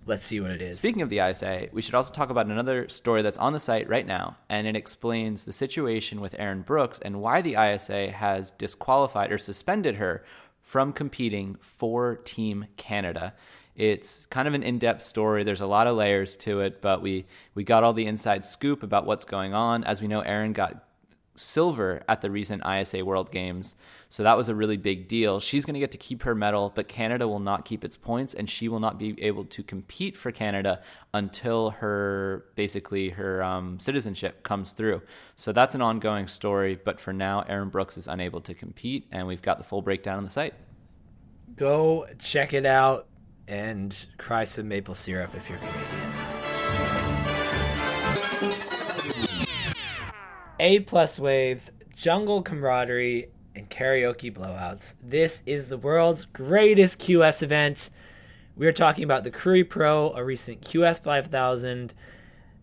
[0.08, 0.78] Let's see what it is.
[0.78, 3.90] Speaking of the ISA, we should also talk about another story that's on the site
[3.90, 8.52] right now, and it explains the situation with Erin Brooks and why the ISA has
[8.52, 10.24] disqualified or suspended her
[10.62, 13.34] from competing for Team Canada.
[13.76, 15.44] It's kind of an in-depth story.
[15.44, 18.84] There's a lot of layers to it, but we we got all the inside scoop
[18.84, 19.84] about what's going on.
[19.84, 20.85] As we know, Erin got
[21.36, 23.76] silver at the recent ISA World Games.
[24.10, 25.40] So that was a really big deal.
[25.40, 28.34] She's going to get to keep her medal, but Canada will not keep its points
[28.34, 30.82] and she will not be able to compete for Canada
[31.14, 35.02] until her basically her um, citizenship comes through.
[35.36, 39.28] So that's an ongoing story, but for now Erin Brooks is unable to compete and
[39.28, 40.54] we've got the full breakdown on the site.
[41.56, 43.08] Go check it out
[43.48, 46.15] and cry some maple syrup if you're Canadian.
[50.60, 54.94] A plus waves, jungle camaraderie, and karaoke blowouts.
[55.04, 57.90] This is the world's greatest QS event.
[58.56, 61.94] We are talking about the Krui Pro, a recent QS 5000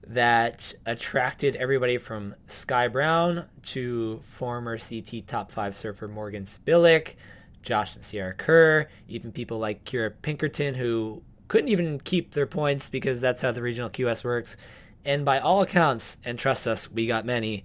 [0.07, 7.17] that attracted everybody from Sky Brown to former CT top five surfer Morgan Cibilic,
[7.63, 12.89] Josh and Sierra Kerr, even people like Kira Pinkerton who couldn't even keep their points
[12.89, 14.57] because that's how the regional QS works.
[15.05, 17.65] And by all accounts, and trust us, we got many,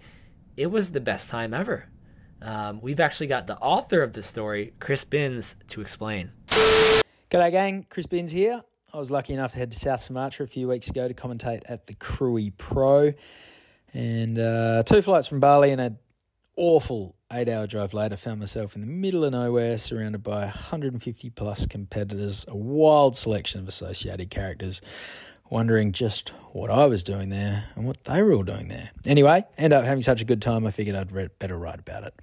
[0.58, 1.88] it was the best time ever.
[2.42, 6.32] Um, we've actually got the author of the story, Chris Binns, to explain.
[6.48, 7.86] G'day, gang.
[7.90, 8.64] Chris Binns here.
[8.94, 11.62] I was lucky enough to head to South Sumatra a few weeks ago to commentate
[11.68, 13.14] at the Krui Pro.
[13.94, 15.98] And uh, two flights from Bali and an
[16.56, 21.30] awful eight hour drive later, found myself in the middle of nowhere, surrounded by 150
[21.32, 24.82] plus competitors, a wild selection of associated characters,
[25.50, 28.92] wondering just what I was doing there and what they were all doing there.
[29.06, 32.04] Anyway, end up having such a good time, I figured I'd re- better write about
[32.04, 32.14] it.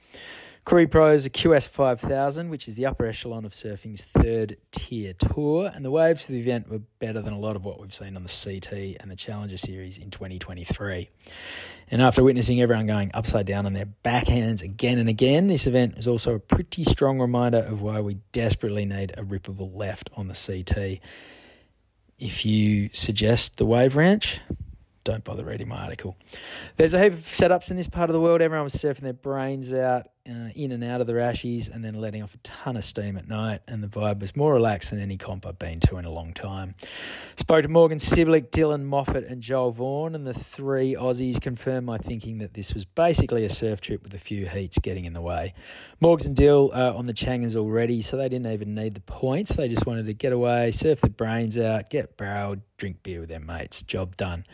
[0.66, 5.12] Krui Pro is a QS 5000, which is the upper echelon of surfing's third tier
[5.12, 7.93] tour, and the waves for the event were better than a lot of what we've
[7.93, 11.11] seen on the CT and the Challenger Series in 2023.
[11.91, 15.99] And after witnessing everyone going upside down on their backhands again and again, this event
[15.99, 20.29] is also a pretty strong reminder of why we desperately need a rippable left on
[20.29, 20.99] the CT.
[22.19, 24.41] If you suggest the Wave Ranch,
[25.03, 26.17] don't bother reading my article.
[26.77, 28.41] There's a heap of setups in this part of the world.
[28.41, 31.95] Everyone was surfing their brains out uh, in and out of the rashies and then
[31.95, 33.61] letting off a ton of steam at night.
[33.68, 36.33] And the vibe was more relaxed than any comp I've been to in a long
[36.33, 36.75] time.
[37.37, 41.99] Spoke to Morgan Cibilic, Dylan Moffat, and Joel Vaughan, and the three Aussies confirmed my
[41.99, 45.20] thinking that this was basically a surf trip with a few heats getting in the
[45.20, 45.53] way.
[46.03, 49.57] Morgs and Dill are on the Changans already, so they didn't even need the points.
[49.57, 53.29] They just wanted to get away, surf their brains out, get barreled, drink beer with
[53.29, 53.83] their mates.
[53.83, 54.47] Job done.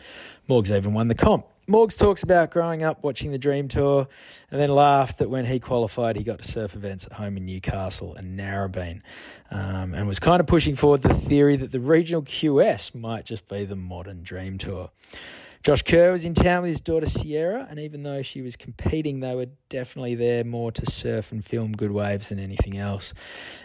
[0.49, 1.45] Morgs even won the comp.
[1.71, 4.07] Morgs talks about growing up watching the Dream Tour
[4.51, 7.45] and then laughed that when he qualified, he got to surf events at home in
[7.45, 9.01] Newcastle and Narrabeen
[9.49, 13.47] um, and was kind of pushing forward the theory that the regional QS might just
[13.47, 14.89] be the modern Dream Tour.
[15.63, 19.19] Josh Kerr was in town with his daughter Sierra, and even though she was competing,
[19.19, 23.13] they were definitely there more to surf and film good waves than anything else.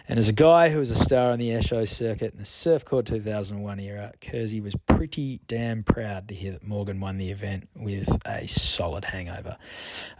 [0.06, 3.04] And as a guy who was a star on the airshow circuit in the Surfcore
[3.04, 8.08] 2001 era, Kersey was pretty damn proud to hear that Morgan won the event with
[8.26, 9.56] a solid hangover.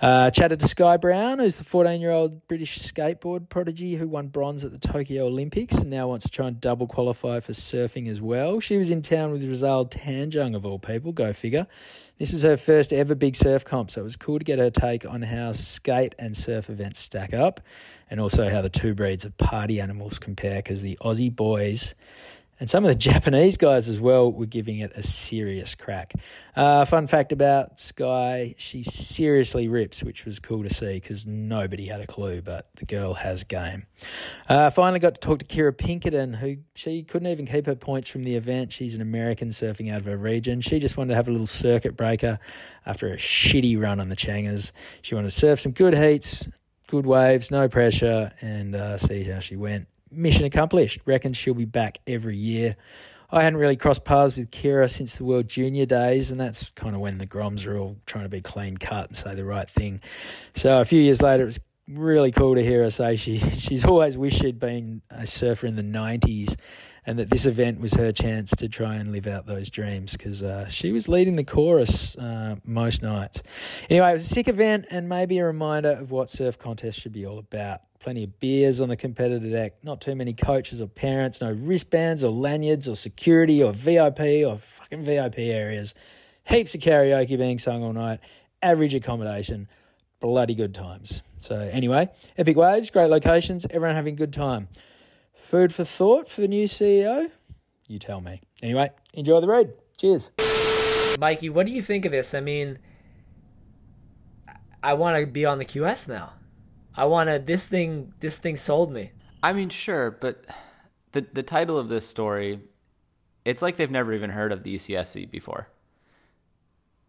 [0.00, 4.28] Uh, chatted to Sky Brown, who's the 14 year old British skateboard prodigy who won
[4.28, 8.08] bronze at the Tokyo Olympics and now wants to try and double qualify for surfing
[8.08, 8.60] as well.
[8.60, 11.65] She was in town with Rizal Tanjung, of all people, go figure.
[12.18, 14.70] This was her first ever big surf comp, so it was cool to get her
[14.70, 17.60] take on how skate and surf events stack up,
[18.08, 20.56] and also how the two breeds of party animals compare.
[20.56, 21.94] Because the Aussie boys
[22.58, 26.12] and some of the Japanese guys as well were giving it a serious crack.
[26.54, 31.86] Uh, fun fact about Sky, she seriously rips, which was cool to see because nobody
[31.86, 33.86] had a clue, but the girl has game.
[34.48, 38.08] Uh, finally got to talk to Kira Pinkerton, who she couldn't even keep her points
[38.08, 38.72] from the event.
[38.72, 40.60] She's an American surfing out of her region.
[40.60, 42.38] She just wanted to have a little circuit breaker
[42.84, 44.72] after a shitty run on the Changers.
[45.02, 46.48] She wanted to surf some good heats,
[46.88, 51.00] good waves, no pressure, and uh, see how she went mission accomplished.
[51.04, 52.76] Reckons she'll be back every year.
[53.30, 56.94] I hadn't really crossed paths with Kira since the World Junior days, and that's kind
[56.94, 59.68] of when the Groms are all trying to be clean cut and say the right
[59.68, 60.00] thing.
[60.54, 63.84] So a few years later, it was really cool to hear her say she she's
[63.84, 66.56] always wished she'd been a surfer in the '90s,
[67.04, 70.42] and that this event was her chance to try and live out those dreams because
[70.42, 73.42] uh, she was leading the chorus uh, most nights.
[73.88, 77.12] Anyway, it was a sick event and maybe a reminder of what surf contests should
[77.12, 80.86] be all about plenty of beers on the competitor deck, not too many coaches or
[80.86, 85.92] parents, no wristbands or lanyards or security or VIP or fucking VIP areas,
[86.44, 88.20] heaps of karaoke being sung all night,
[88.62, 89.68] average accommodation,
[90.20, 91.22] bloody good times.
[91.38, 94.68] So, anyway, epic waves, great locations, everyone having a good time.
[95.34, 97.30] Food for thought for the new CEO?
[97.88, 98.40] You tell me.
[98.62, 99.72] Anyway, enjoy the read.
[99.96, 100.30] Cheers.
[101.18, 102.34] Mikey, what do you think of this?
[102.34, 102.78] I mean,
[104.82, 106.32] I want to be on the QS now.
[106.94, 107.38] I want to.
[107.38, 108.12] This thing.
[108.20, 109.12] This thing sold me.
[109.42, 110.44] I mean, sure, but
[111.12, 112.60] the the title of this story,
[113.44, 115.68] it's like they've never even heard of the ECSC before.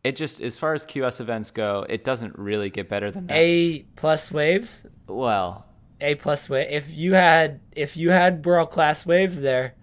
[0.03, 3.35] It just, as far as QS events go, it doesn't really get better than that.
[3.35, 4.85] A plus waves.
[5.07, 5.65] Well,
[5.99, 6.67] A plus wave.
[6.69, 9.73] If you had, if you had world class waves there,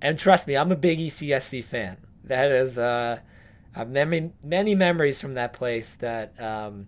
[0.00, 1.96] and trust me, I'm a big ECSC fan.
[2.24, 3.18] That is, uh,
[3.74, 6.86] I've many many memories from that place that um,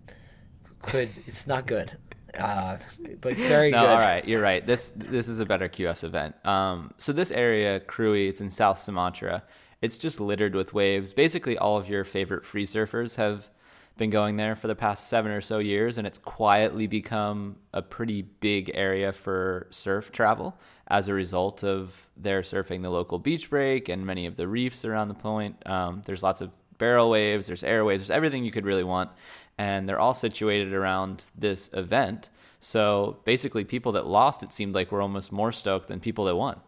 [0.83, 1.09] could.
[1.25, 1.97] It's not good.
[2.37, 2.77] Uh,
[3.19, 3.89] but very no, good.
[3.89, 4.65] all right, you're right.
[4.65, 6.35] This this is a better QS event.
[6.45, 9.43] Um, so this area, Krui, it's in South Sumatra.
[9.81, 11.13] It's just littered with waves.
[11.13, 13.49] Basically, all of your favorite free surfers have
[13.97, 17.81] been going there for the past seven or so years, and it's quietly become a
[17.81, 20.55] pretty big area for surf travel
[20.87, 24.85] as a result of their surfing the local beach break and many of the reefs
[24.85, 25.55] around the point.
[25.67, 29.09] Um, there's lots of barrel waves, there's air waves, there's everything you could really want
[29.57, 32.29] and they're all situated around this event.
[32.59, 36.35] So basically, people that lost it seemed like were almost more stoked than people that
[36.35, 36.59] won.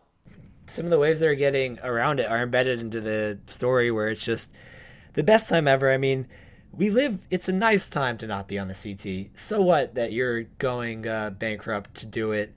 [0.70, 4.24] Some of the waves they're getting around it are embedded into the story where it's
[4.24, 4.50] just
[5.14, 5.92] the best time ever.
[5.92, 6.28] I mean,
[6.72, 9.32] we live, it's a nice time to not be on the CT.
[9.40, 12.56] So what that you're going uh, bankrupt to do it?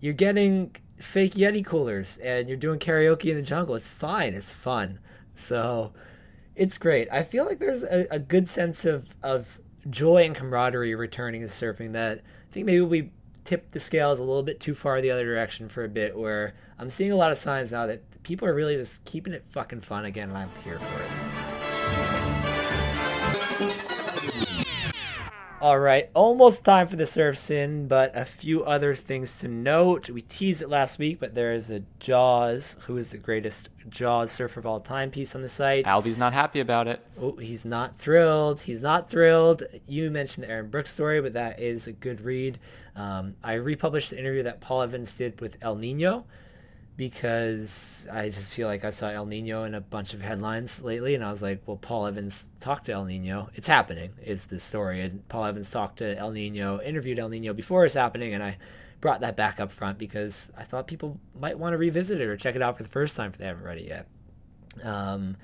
[0.00, 3.74] You're getting fake Yeti coolers and you're doing karaoke in the jungle.
[3.74, 4.98] It's fine, it's fun.
[5.36, 5.92] So
[6.54, 7.08] it's great.
[7.10, 9.58] I feel like there's a, a good sense of, of
[9.88, 13.10] joy and camaraderie returning to surfing that I think maybe we
[13.44, 16.54] tipped the scales a little bit too far the other direction for a bit where
[16.78, 19.82] I'm seeing a lot of signs now that people are really just keeping it fucking
[19.82, 21.10] fun again and I'm here for it.
[25.64, 30.10] All right, almost time for the surf sin, but a few other things to note.
[30.10, 34.30] We teased it last week, but there is a Jaws, who is the greatest Jaws
[34.30, 35.86] surfer of all time piece on the site.
[35.86, 37.00] Albie's not happy about it.
[37.18, 38.60] Oh, he's not thrilled.
[38.60, 39.62] He's not thrilled.
[39.86, 42.58] You mentioned the Erin Brooks story, but that is a good read.
[42.96, 46.24] Um, I republished the interview that Paul Evans did with El Nino
[46.96, 51.16] because I just feel like I saw El Nino in a bunch of headlines lately,
[51.16, 53.50] and I was like, well, Paul Evans talked to El Nino.
[53.54, 55.00] It's happening, is the story.
[55.00, 58.58] And Paul Evans talked to El Nino, interviewed El Nino before it's happening, and I
[59.00, 62.36] brought that back up front because I thought people might want to revisit it or
[62.36, 64.06] check it out for the first time if they haven't read it yet.
[64.82, 65.36] Um,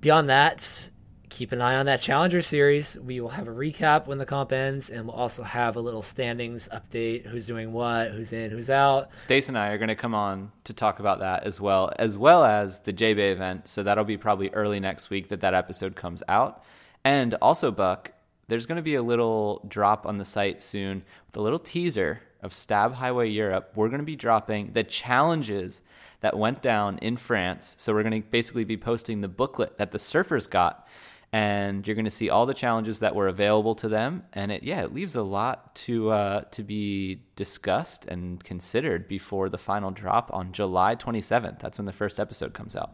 [0.00, 0.90] beyond that,
[1.32, 2.96] keep an eye on that Challenger series.
[2.96, 6.02] We will have a recap when the comp ends, and we'll also have a little
[6.02, 9.16] standings update who's doing what, who's in, who's out.
[9.16, 12.16] Stace and I are going to come on to talk about that as well, as
[12.16, 13.66] well as the J Bay event.
[13.66, 16.62] So that'll be probably early next week that that episode comes out.
[17.02, 18.12] And also, Buck,
[18.48, 22.20] there's going to be a little drop on the site soon with a little teaser
[22.42, 23.72] of Stab Highway Europe.
[23.74, 25.80] We're going to be dropping the challenges
[26.20, 27.74] that went down in France.
[27.78, 30.86] So we're going to basically be posting the booklet that the surfers got
[31.32, 34.24] and you're going to see all the challenges that were available to them.
[34.34, 39.48] And it, yeah, it leaves a lot to uh, to be discussed and considered before
[39.48, 41.58] the final drop on July 27th.
[41.58, 42.92] That's when the first episode comes out.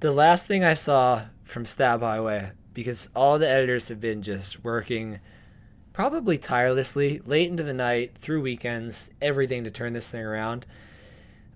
[0.00, 4.64] The last thing I saw from Stab Highway, because all the editors have been just
[4.64, 5.20] working
[5.92, 10.64] probably tirelessly, late into the night, through weekends, everything to turn this thing around.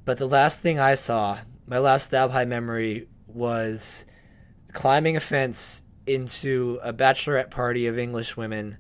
[0.05, 4.05] But the last thing I saw, my last Stab High memory was
[4.75, 8.79] climbing a fence into a bachelorette party of English women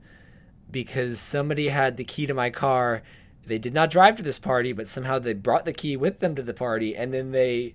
[0.70, 3.02] because somebody had the key to my car.
[3.46, 6.34] They did not drive to this party, but somehow they brought the key with them
[6.34, 7.74] to the party, and then they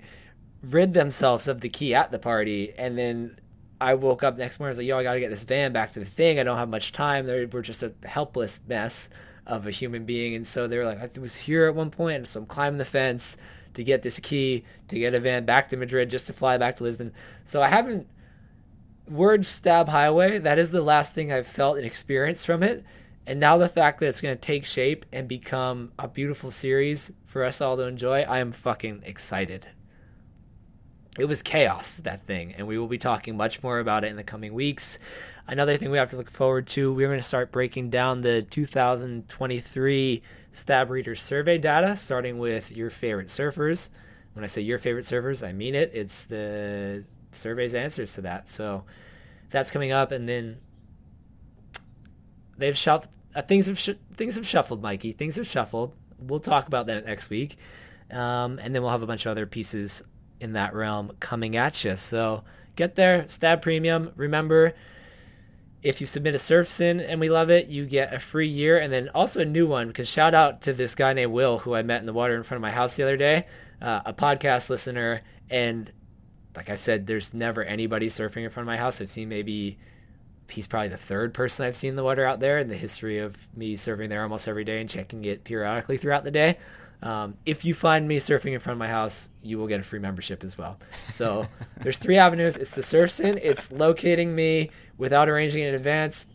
[0.62, 2.74] rid themselves of the key at the party.
[2.78, 3.40] And then
[3.80, 4.72] I woke up next morning.
[4.72, 6.40] I was like, "Yo, I got to get this van back to the thing.
[6.40, 9.10] I don't have much time." They were just a helpless mess
[9.48, 12.28] of a human being, and so they were like, "I was here at one point,"
[12.28, 13.38] so I'm climbing the fence
[13.74, 16.78] to get this key to get a van back to Madrid just to fly back
[16.78, 17.14] to Lisbon.
[17.46, 18.08] So I haven't
[19.08, 22.84] word stab highway, that is the last thing I've felt and experienced from it.
[23.26, 27.12] And now the fact that it's going to take shape and become a beautiful series
[27.28, 29.68] for us all to enjoy, I am fucking excited.
[31.20, 34.16] It was chaos, that thing, and we will be talking much more about it in
[34.16, 34.98] the coming weeks.
[35.46, 38.44] Another thing we have to look forward to, we're going to start breaking down the
[38.44, 40.24] 2023
[40.54, 43.90] Stab Reader survey data, starting with your favorite surfers.
[44.34, 45.92] When I say your favorite surfers, I mean it.
[45.94, 47.04] It's the
[47.34, 48.50] survey's answers to that.
[48.50, 48.84] So
[49.52, 50.58] that's coming up, and then
[52.58, 53.10] they've shuffled.
[53.36, 55.14] Uh, things have sh- things have shuffled, Mikey.
[55.14, 55.94] Things have shuffled.
[56.20, 57.58] We'll talk about that next week,
[58.10, 60.04] um, and then we'll have a bunch of other pieces
[60.40, 61.96] in that realm coming at you.
[61.96, 62.44] So
[62.76, 64.12] get there, Stab Premium.
[64.16, 64.74] Remember,
[65.84, 68.78] if you submit a surf sin and we love it, you get a free year,
[68.78, 69.88] and then also a new one.
[69.88, 72.44] Because shout out to this guy named Will who I met in the water in
[72.44, 73.48] front of my house the other day,
[73.82, 75.92] uh, a podcast listener, and
[76.56, 79.02] like I said, there's never anybody surfing in front of my house.
[79.02, 79.78] I've seen maybe
[80.50, 83.20] he's probably the third person I've seen in the water out there in the history
[83.20, 86.58] of me surfing there almost every day and checking it periodically throughout the day.
[87.02, 89.84] Um, if you find me surfing in front of my house, you will get a
[89.84, 90.78] free membership as well.
[91.14, 91.48] So
[91.78, 92.58] there's three avenues.
[92.58, 93.40] It's the SurfSyn.
[93.42, 96.26] It's locating me without arranging in advance,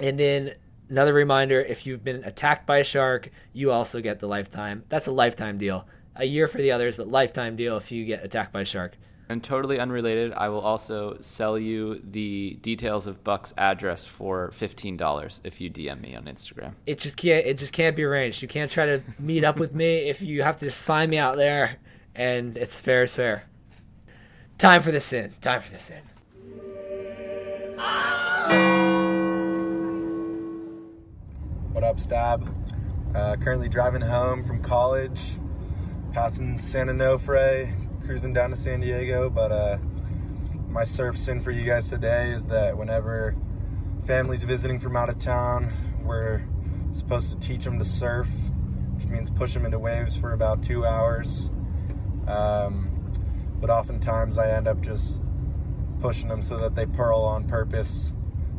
[0.00, 0.54] and then
[0.88, 4.84] another reminder: if you've been attacked by a shark, you also get the lifetime.
[4.88, 5.86] That's a lifetime deal.
[6.16, 8.96] A year for the others, but lifetime deal if you get attacked by a shark.
[9.30, 14.96] And totally unrelated, I will also sell you the details of Buck's address for fifteen
[14.96, 16.72] dollars if you DM me on Instagram.
[16.86, 17.44] It just can't.
[17.44, 18.40] It just can't be arranged.
[18.40, 21.18] You can't try to meet up with me if you have to just find me
[21.18, 21.76] out there,
[22.14, 23.02] and it's fair.
[23.02, 23.44] It's fair.
[24.56, 25.34] Time for the sin.
[25.42, 26.00] Time for the sin.
[31.72, 32.48] What up, Stab?
[33.14, 35.38] Uh, currently driving home from college,
[36.12, 37.72] passing San Onofre,
[38.08, 39.28] cruising down to San Diego.
[39.28, 39.76] But uh,
[40.70, 43.36] my surf sin for you guys today is that whenever
[44.06, 45.70] families visiting from out of town,
[46.02, 46.42] we're
[46.90, 48.26] supposed to teach them to surf,
[48.94, 51.50] which means push them into waves for about two hours.
[52.26, 53.12] Um,
[53.60, 55.20] but oftentimes I end up just
[56.00, 58.14] pushing them so that they pearl on purpose.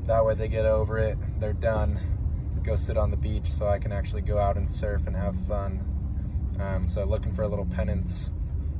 [0.06, 2.00] That way they get over it, they're done,
[2.62, 5.36] go sit on the beach so I can actually go out and surf and have
[5.48, 5.84] fun.
[6.60, 8.30] Um, so looking for a little penance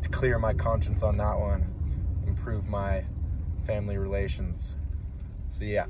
[0.02, 3.06] to clear my conscience on that one, improve my
[3.66, 4.78] family relations.
[5.48, 5.86] So yeah.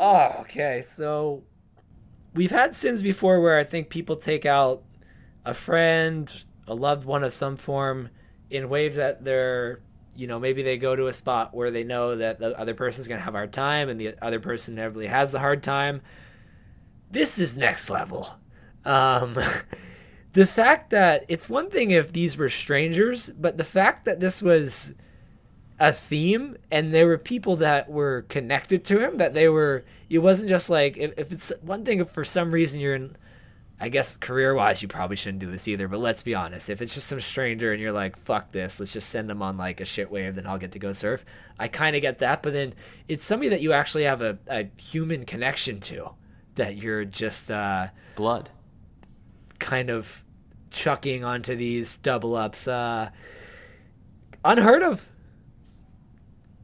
[0.00, 0.84] Oh, okay.
[0.86, 1.42] So
[2.34, 4.82] we've had sins before where I think people take out
[5.44, 6.30] a friend,
[6.66, 8.10] a loved one of some form
[8.50, 9.80] in waves that they're
[10.18, 13.06] you know, maybe they go to a spot where they know that the other person's
[13.06, 16.02] going to have a hard time and the other person inevitably has the hard time.
[17.08, 18.34] This is next level.
[18.88, 19.38] Um,
[20.32, 24.42] the fact that it's one thing if these were strangers, but the fact that this
[24.42, 24.94] was
[25.78, 30.18] a theme and there were people that were connected to him, that they were, it
[30.18, 33.16] wasn't just like, if, if it's one thing, if for some reason you're in,
[33.78, 35.86] I guess career wise, you probably shouldn't do this either.
[35.86, 38.92] But let's be honest, if it's just some stranger and you're like, "Fuck this," let's
[38.92, 41.24] just send them on like a shit wave, then I'll get to go surf.
[41.60, 42.74] I kind of get that, but then
[43.06, 46.10] it's somebody that you actually have a, a human connection to,
[46.56, 47.86] that you're just uh,
[48.16, 48.50] Blood.
[49.58, 50.06] Kind of
[50.70, 52.66] chucking onto these double ups.
[52.68, 53.10] Uh,
[54.44, 55.02] unheard of.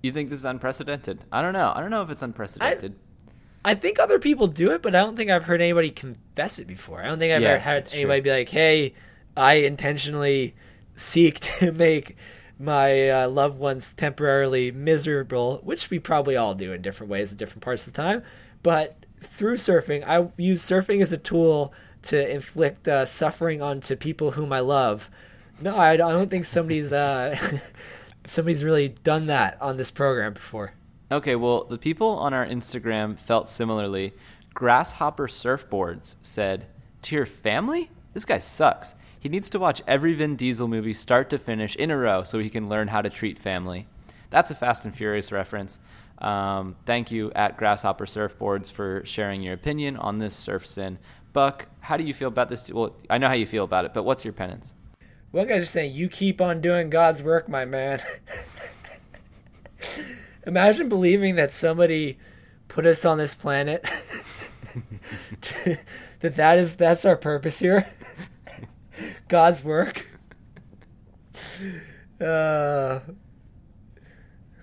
[0.02, 1.24] You think this is unprecedented?
[1.32, 1.72] I don't know.
[1.74, 2.94] I don't know if it's unprecedented.
[3.64, 6.66] I think other people do it, but I don't think I've heard anybody confess it
[6.66, 7.02] before.
[7.02, 8.00] I don't think I've Yeah, ever had that's true.
[8.00, 8.92] anybody be like, "Hey,
[9.34, 10.54] I intentionally
[10.96, 12.16] seek to make
[12.58, 17.38] my uh, loved ones temporarily miserable," which we probably all do in different ways at
[17.38, 18.22] different parts of the time.
[18.62, 21.72] But through surfing, I use surfing as a tool
[22.04, 25.08] to inflict uh, suffering onto people whom I love.
[25.60, 27.36] No, I, don't think somebody's uh,
[28.26, 30.72] somebody's really done that on this program before.
[31.10, 34.14] Okay, well, the people on our Instagram felt similarly.
[34.52, 36.66] Grasshopper Surfboards said,
[37.02, 37.90] To your family?
[38.14, 38.94] This guy sucks.
[39.18, 42.38] He needs to watch every Vin Diesel movie start to finish in a row so
[42.38, 43.86] he can learn how to treat family.
[44.30, 45.78] That's a Fast and Furious reference.
[46.18, 50.98] Um, thank you at Grasshopper Surfboards for sharing your opinion on this surf sin.
[51.34, 52.70] Buck, how do you feel about this?
[52.70, 54.72] Well, I know how you feel about it, but what's your penance?
[55.32, 58.00] One guy's just saying, "You keep on doing God's work, my man."
[60.46, 62.18] Imagine believing that somebody
[62.68, 63.84] put us on this planet.
[66.20, 67.88] that that is that's our purpose here.
[69.28, 70.06] God's work.
[72.20, 73.00] Uh,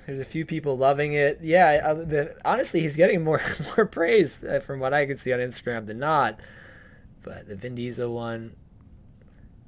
[0.06, 1.40] there's a few people loving it.
[1.44, 3.42] Yeah, uh, the, honestly, he's getting more
[3.76, 6.40] more praise uh, from what I can see on Instagram than not.
[7.24, 8.56] But the Vin Diesel one,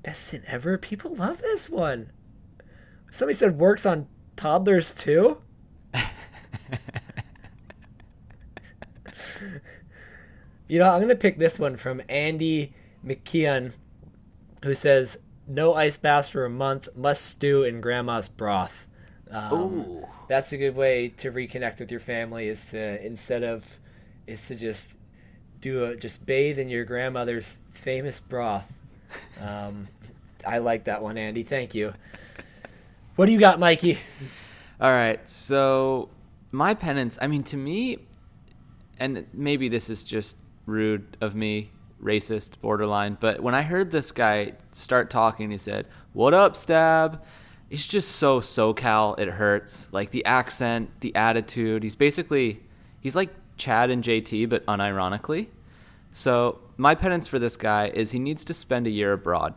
[0.04, 0.78] best sin ever.
[0.78, 2.12] People love this one.
[3.12, 5.38] Somebody said works on toddlers too.
[10.74, 12.74] You know, I'm gonna pick this one from Andy
[13.06, 13.74] McKeon,
[14.64, 16.88] who says, "No ice baths for a month.
[16.96, 18.88] Must stew in grandma's broth."
[19.30, 20.08] Um, Ooh.
[20.28, 22.48] that's a good way to reconnect with your family.
[22.48, 23.66] Is to instead of
[24.26, 24.90] is to just
[25.64, 28.66] do a just bathe in your grandmother's famous broth.
[29.42, 29.88] Um,
[30.46, 31.44] I like that one, Andy.
[31.44, 31.94] Thank you.
[33.16, 33.98] What do you got, Mikey?
[34.82, 35.28] All right.
[35.30, 36.10] So
[36.52, 38.00] my penance, I mean, to me,
[39.00, 40.36] and maybe this is just
[40.66, 45.88] rude of me, racist, borderline, but when I heard this guy start talking, he said,
[46.12, 47.24] "What up, Stab?"
[47.70, 49.18] It's just so SoCal.
[49.18, 49.88] It hurts.
[49.92, 51.84] Like the accent, the attitude.
[51.84, 52.62] He's basically
[53.00, 55.48] he's like Chad and JT, but unironically.
[56.12, 59.54] So my penance for this guy is he needs to spend a year abroad.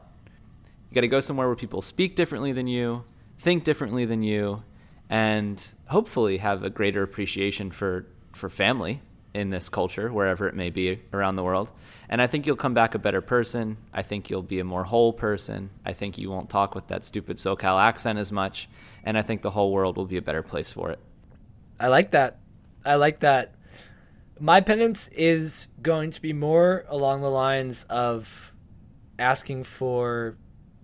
[0.91, 3.05] You got to go somewhere where people speak differently than you,
[3.39, 4.63] think differently than you,
[5.11, 9.01] and hopefully have a greater appreciation for for family
[9.35, 11.71] in this culture, wherever it may be around the world.
[12.09, 13.77] And I think you'll come back a better person.
[13.93, 15.71] I think you'll be a more whole person.
[15.85, 18.69] I think you won't talk with that stupid SoCal accent as much.
[19.05, 20.99] And I think the whole world will be a better place for it.
[21.79, 22.39] I like that.
[22.85, 23.53] I like that.
[24.39, 28.29] My penance is going to be more along the lines of
[29.19, 30.37] asking for.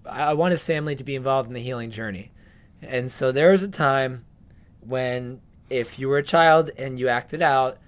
[0.04, 2.32] I want his family to be involved in the healing journey.
[2.80, 4.24] And so there was a time
[4.80, 5.40] when,
[5.70, 7.78] if you were a child and you acted out,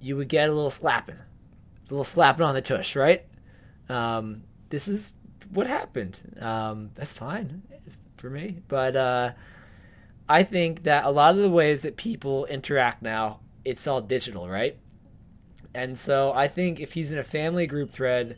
[0.00, 3.24] you would get a little slapping, a little slapping on the tush, right?
[3.88, 5.12] Um, this is
[5.50, 6.18] what happened.
[6.40, 7.62] Um, that's fine
[8.18, 8.60] for me.
[8.68, 9.30] But uh,
[10.28, 14.48] I think that a lot of the ways that people interact now, it's all digital,
[14.48, 14.76] right?
[15.74, 18.36] And so I think if he's in a family group thread,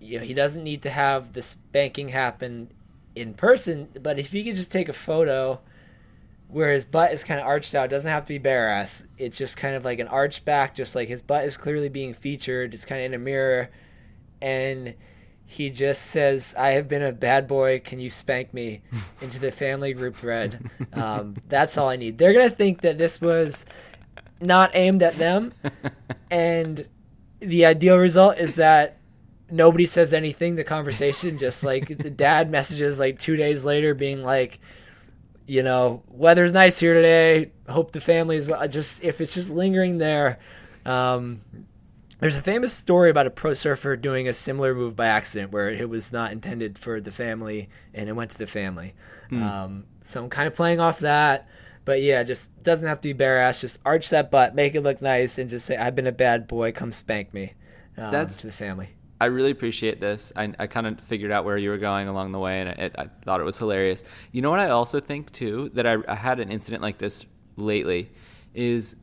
[0.00, 2.70] you know, he doesn't need to have the spanking happen
[3.14, 5.60] in person, but if he could just take a photo
[6.48, 9.02] where his butt is kind of arched out, it doesn't have to be bare ass.
[9.18, 12.14] It's just kind of like an arched back, just like his butt is clearly being
[12.14, 12.74] featured.
[12.74, 13.70] It's kind of in a mirror,
[14.40, 14.94] and
[15.44, 17.80] he just says, "I have been a bad boy.
[17.80, 18.82] Can you spank me?"
[19.20, 20.70] into the family group thread.
[20.92, 22.18] Um, that's all I need.
[22.18, 23.64] They're gonna think that this was
[24.40, 25.52] not aimed at them,
[26.30, 26.86] and
[27.40, 28.98] the ideal result is that
[29.50, 30.56] nobody says anything.
[30.56, 34.58] The conversation just like the dad messages like two days later, being like,
[35.46, 37.52] you know, weather's nice here today.
[37.68, 38.66] Hope the family is well.
[38.68, 40.38] Just if it's just lingering there.
[40.84, 41.40] Um,
[42.18, 45.68] there's a famous story about a pro surfer doing a similar move by accident, where
[45.68, 48.94] it was not intended for the family and it went to the family.
[49.30, 51.48] Um, So I'm kind of playing off that.
[51.86, 53.62] But yeah, just doesn't have to be bare ass.
[53.62, 56.46] Just arch that butt, make it look nice, and just say, "I've been a bad
[56.46, 56.72] boy.
[56.72, 57.54] Come spank me."
[57.96, 58.90] Um, That's- to the family.
[59.18, 60.30] I really appreciate this.
[60.36, 62.94] I, I kind of figured out where you were going along the way, and it,
[62.98, 64.02] I thought it was hilarious.
[64.30, 67.24] You know what I also think too that I, I had an incident like this
[67.56, 68.10] lately
[68.52, 68.94] is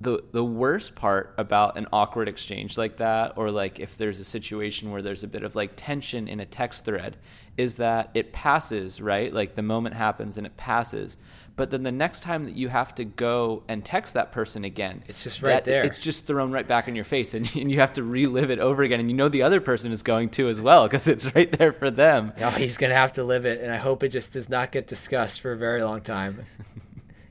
[0.00, 4.24] the the worst part about an awkward exchange like that, or like if there's a
[4.24, 7.16] situation where there's a bit of like tension in a text thread,
[7.56, 9.32] is that it passes right.
[9.32, 11.16] Like the moment happens and it passes,
[11.56, 15.02] but then the next time that you have to go and text that person again,
[15.08, 15.82] It's just right there.
[15.82, 18.60] It's just thrown right back in your face, and, and you have to relive it
[18.60, 19.00] over again.
[19.00, 21.72] And you know the other person is going to as well because it's right there
[21.72, 22.32] for them.
[22.40, 24.86] Oh, he's gonna have to live it, and I hope it just does not get
[24.86, 26.46] discussed for a very long time.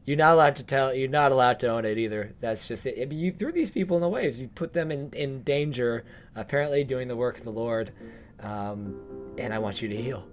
[0.08, 0.94] you're not allowed to tell.
[0.94, 2.34] You're not allowed to own it either.
[2.40, 3.12] That's just it.
[3.12, 4.40] You threw these people in the waves.
[4.40, 6.06] You put them in in danger.
[6.34, 7.92] Apparently, doing the work of the Lord,
[8.40, 8.96] um,
[9.38, 10.26] and I want you to heal.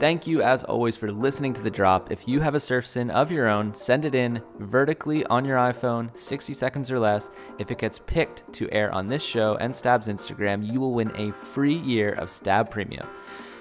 [0.00, 2.10] Thank you, as always, for listening to The Drop.
[2.10, 5.58] If you have a surf sin of your own, send it in vertically on your
[5.58, 7.28] iPhone, 60 seconds or less.
[7.58, 11.12] If it gets picked to air on this show and Stab's Instagram, you will win
[11.16, 13.06] a free year of Stab Premium.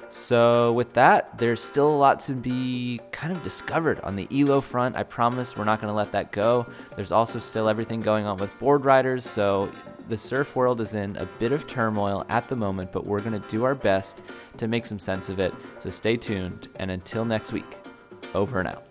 [0.07, 4.61] So, with that, there's still a lot to be kind of discovered on the ELO
[4.61, 4.95] front.
[4.95, 6.65] I promise we're not going to let that go.
[6.95, 9.69] There's also still everything going on with Boardriders, so
[10.09, 13.39] the surf world is in a bit of turmoil at the moment, but we're going
[13.39, 14.21] to do our best
[14.57, 15.53] to make some sense of it.
[15.77, 17.77] So, stay tuned, and until next week,
[18.33, 18.88] over and out.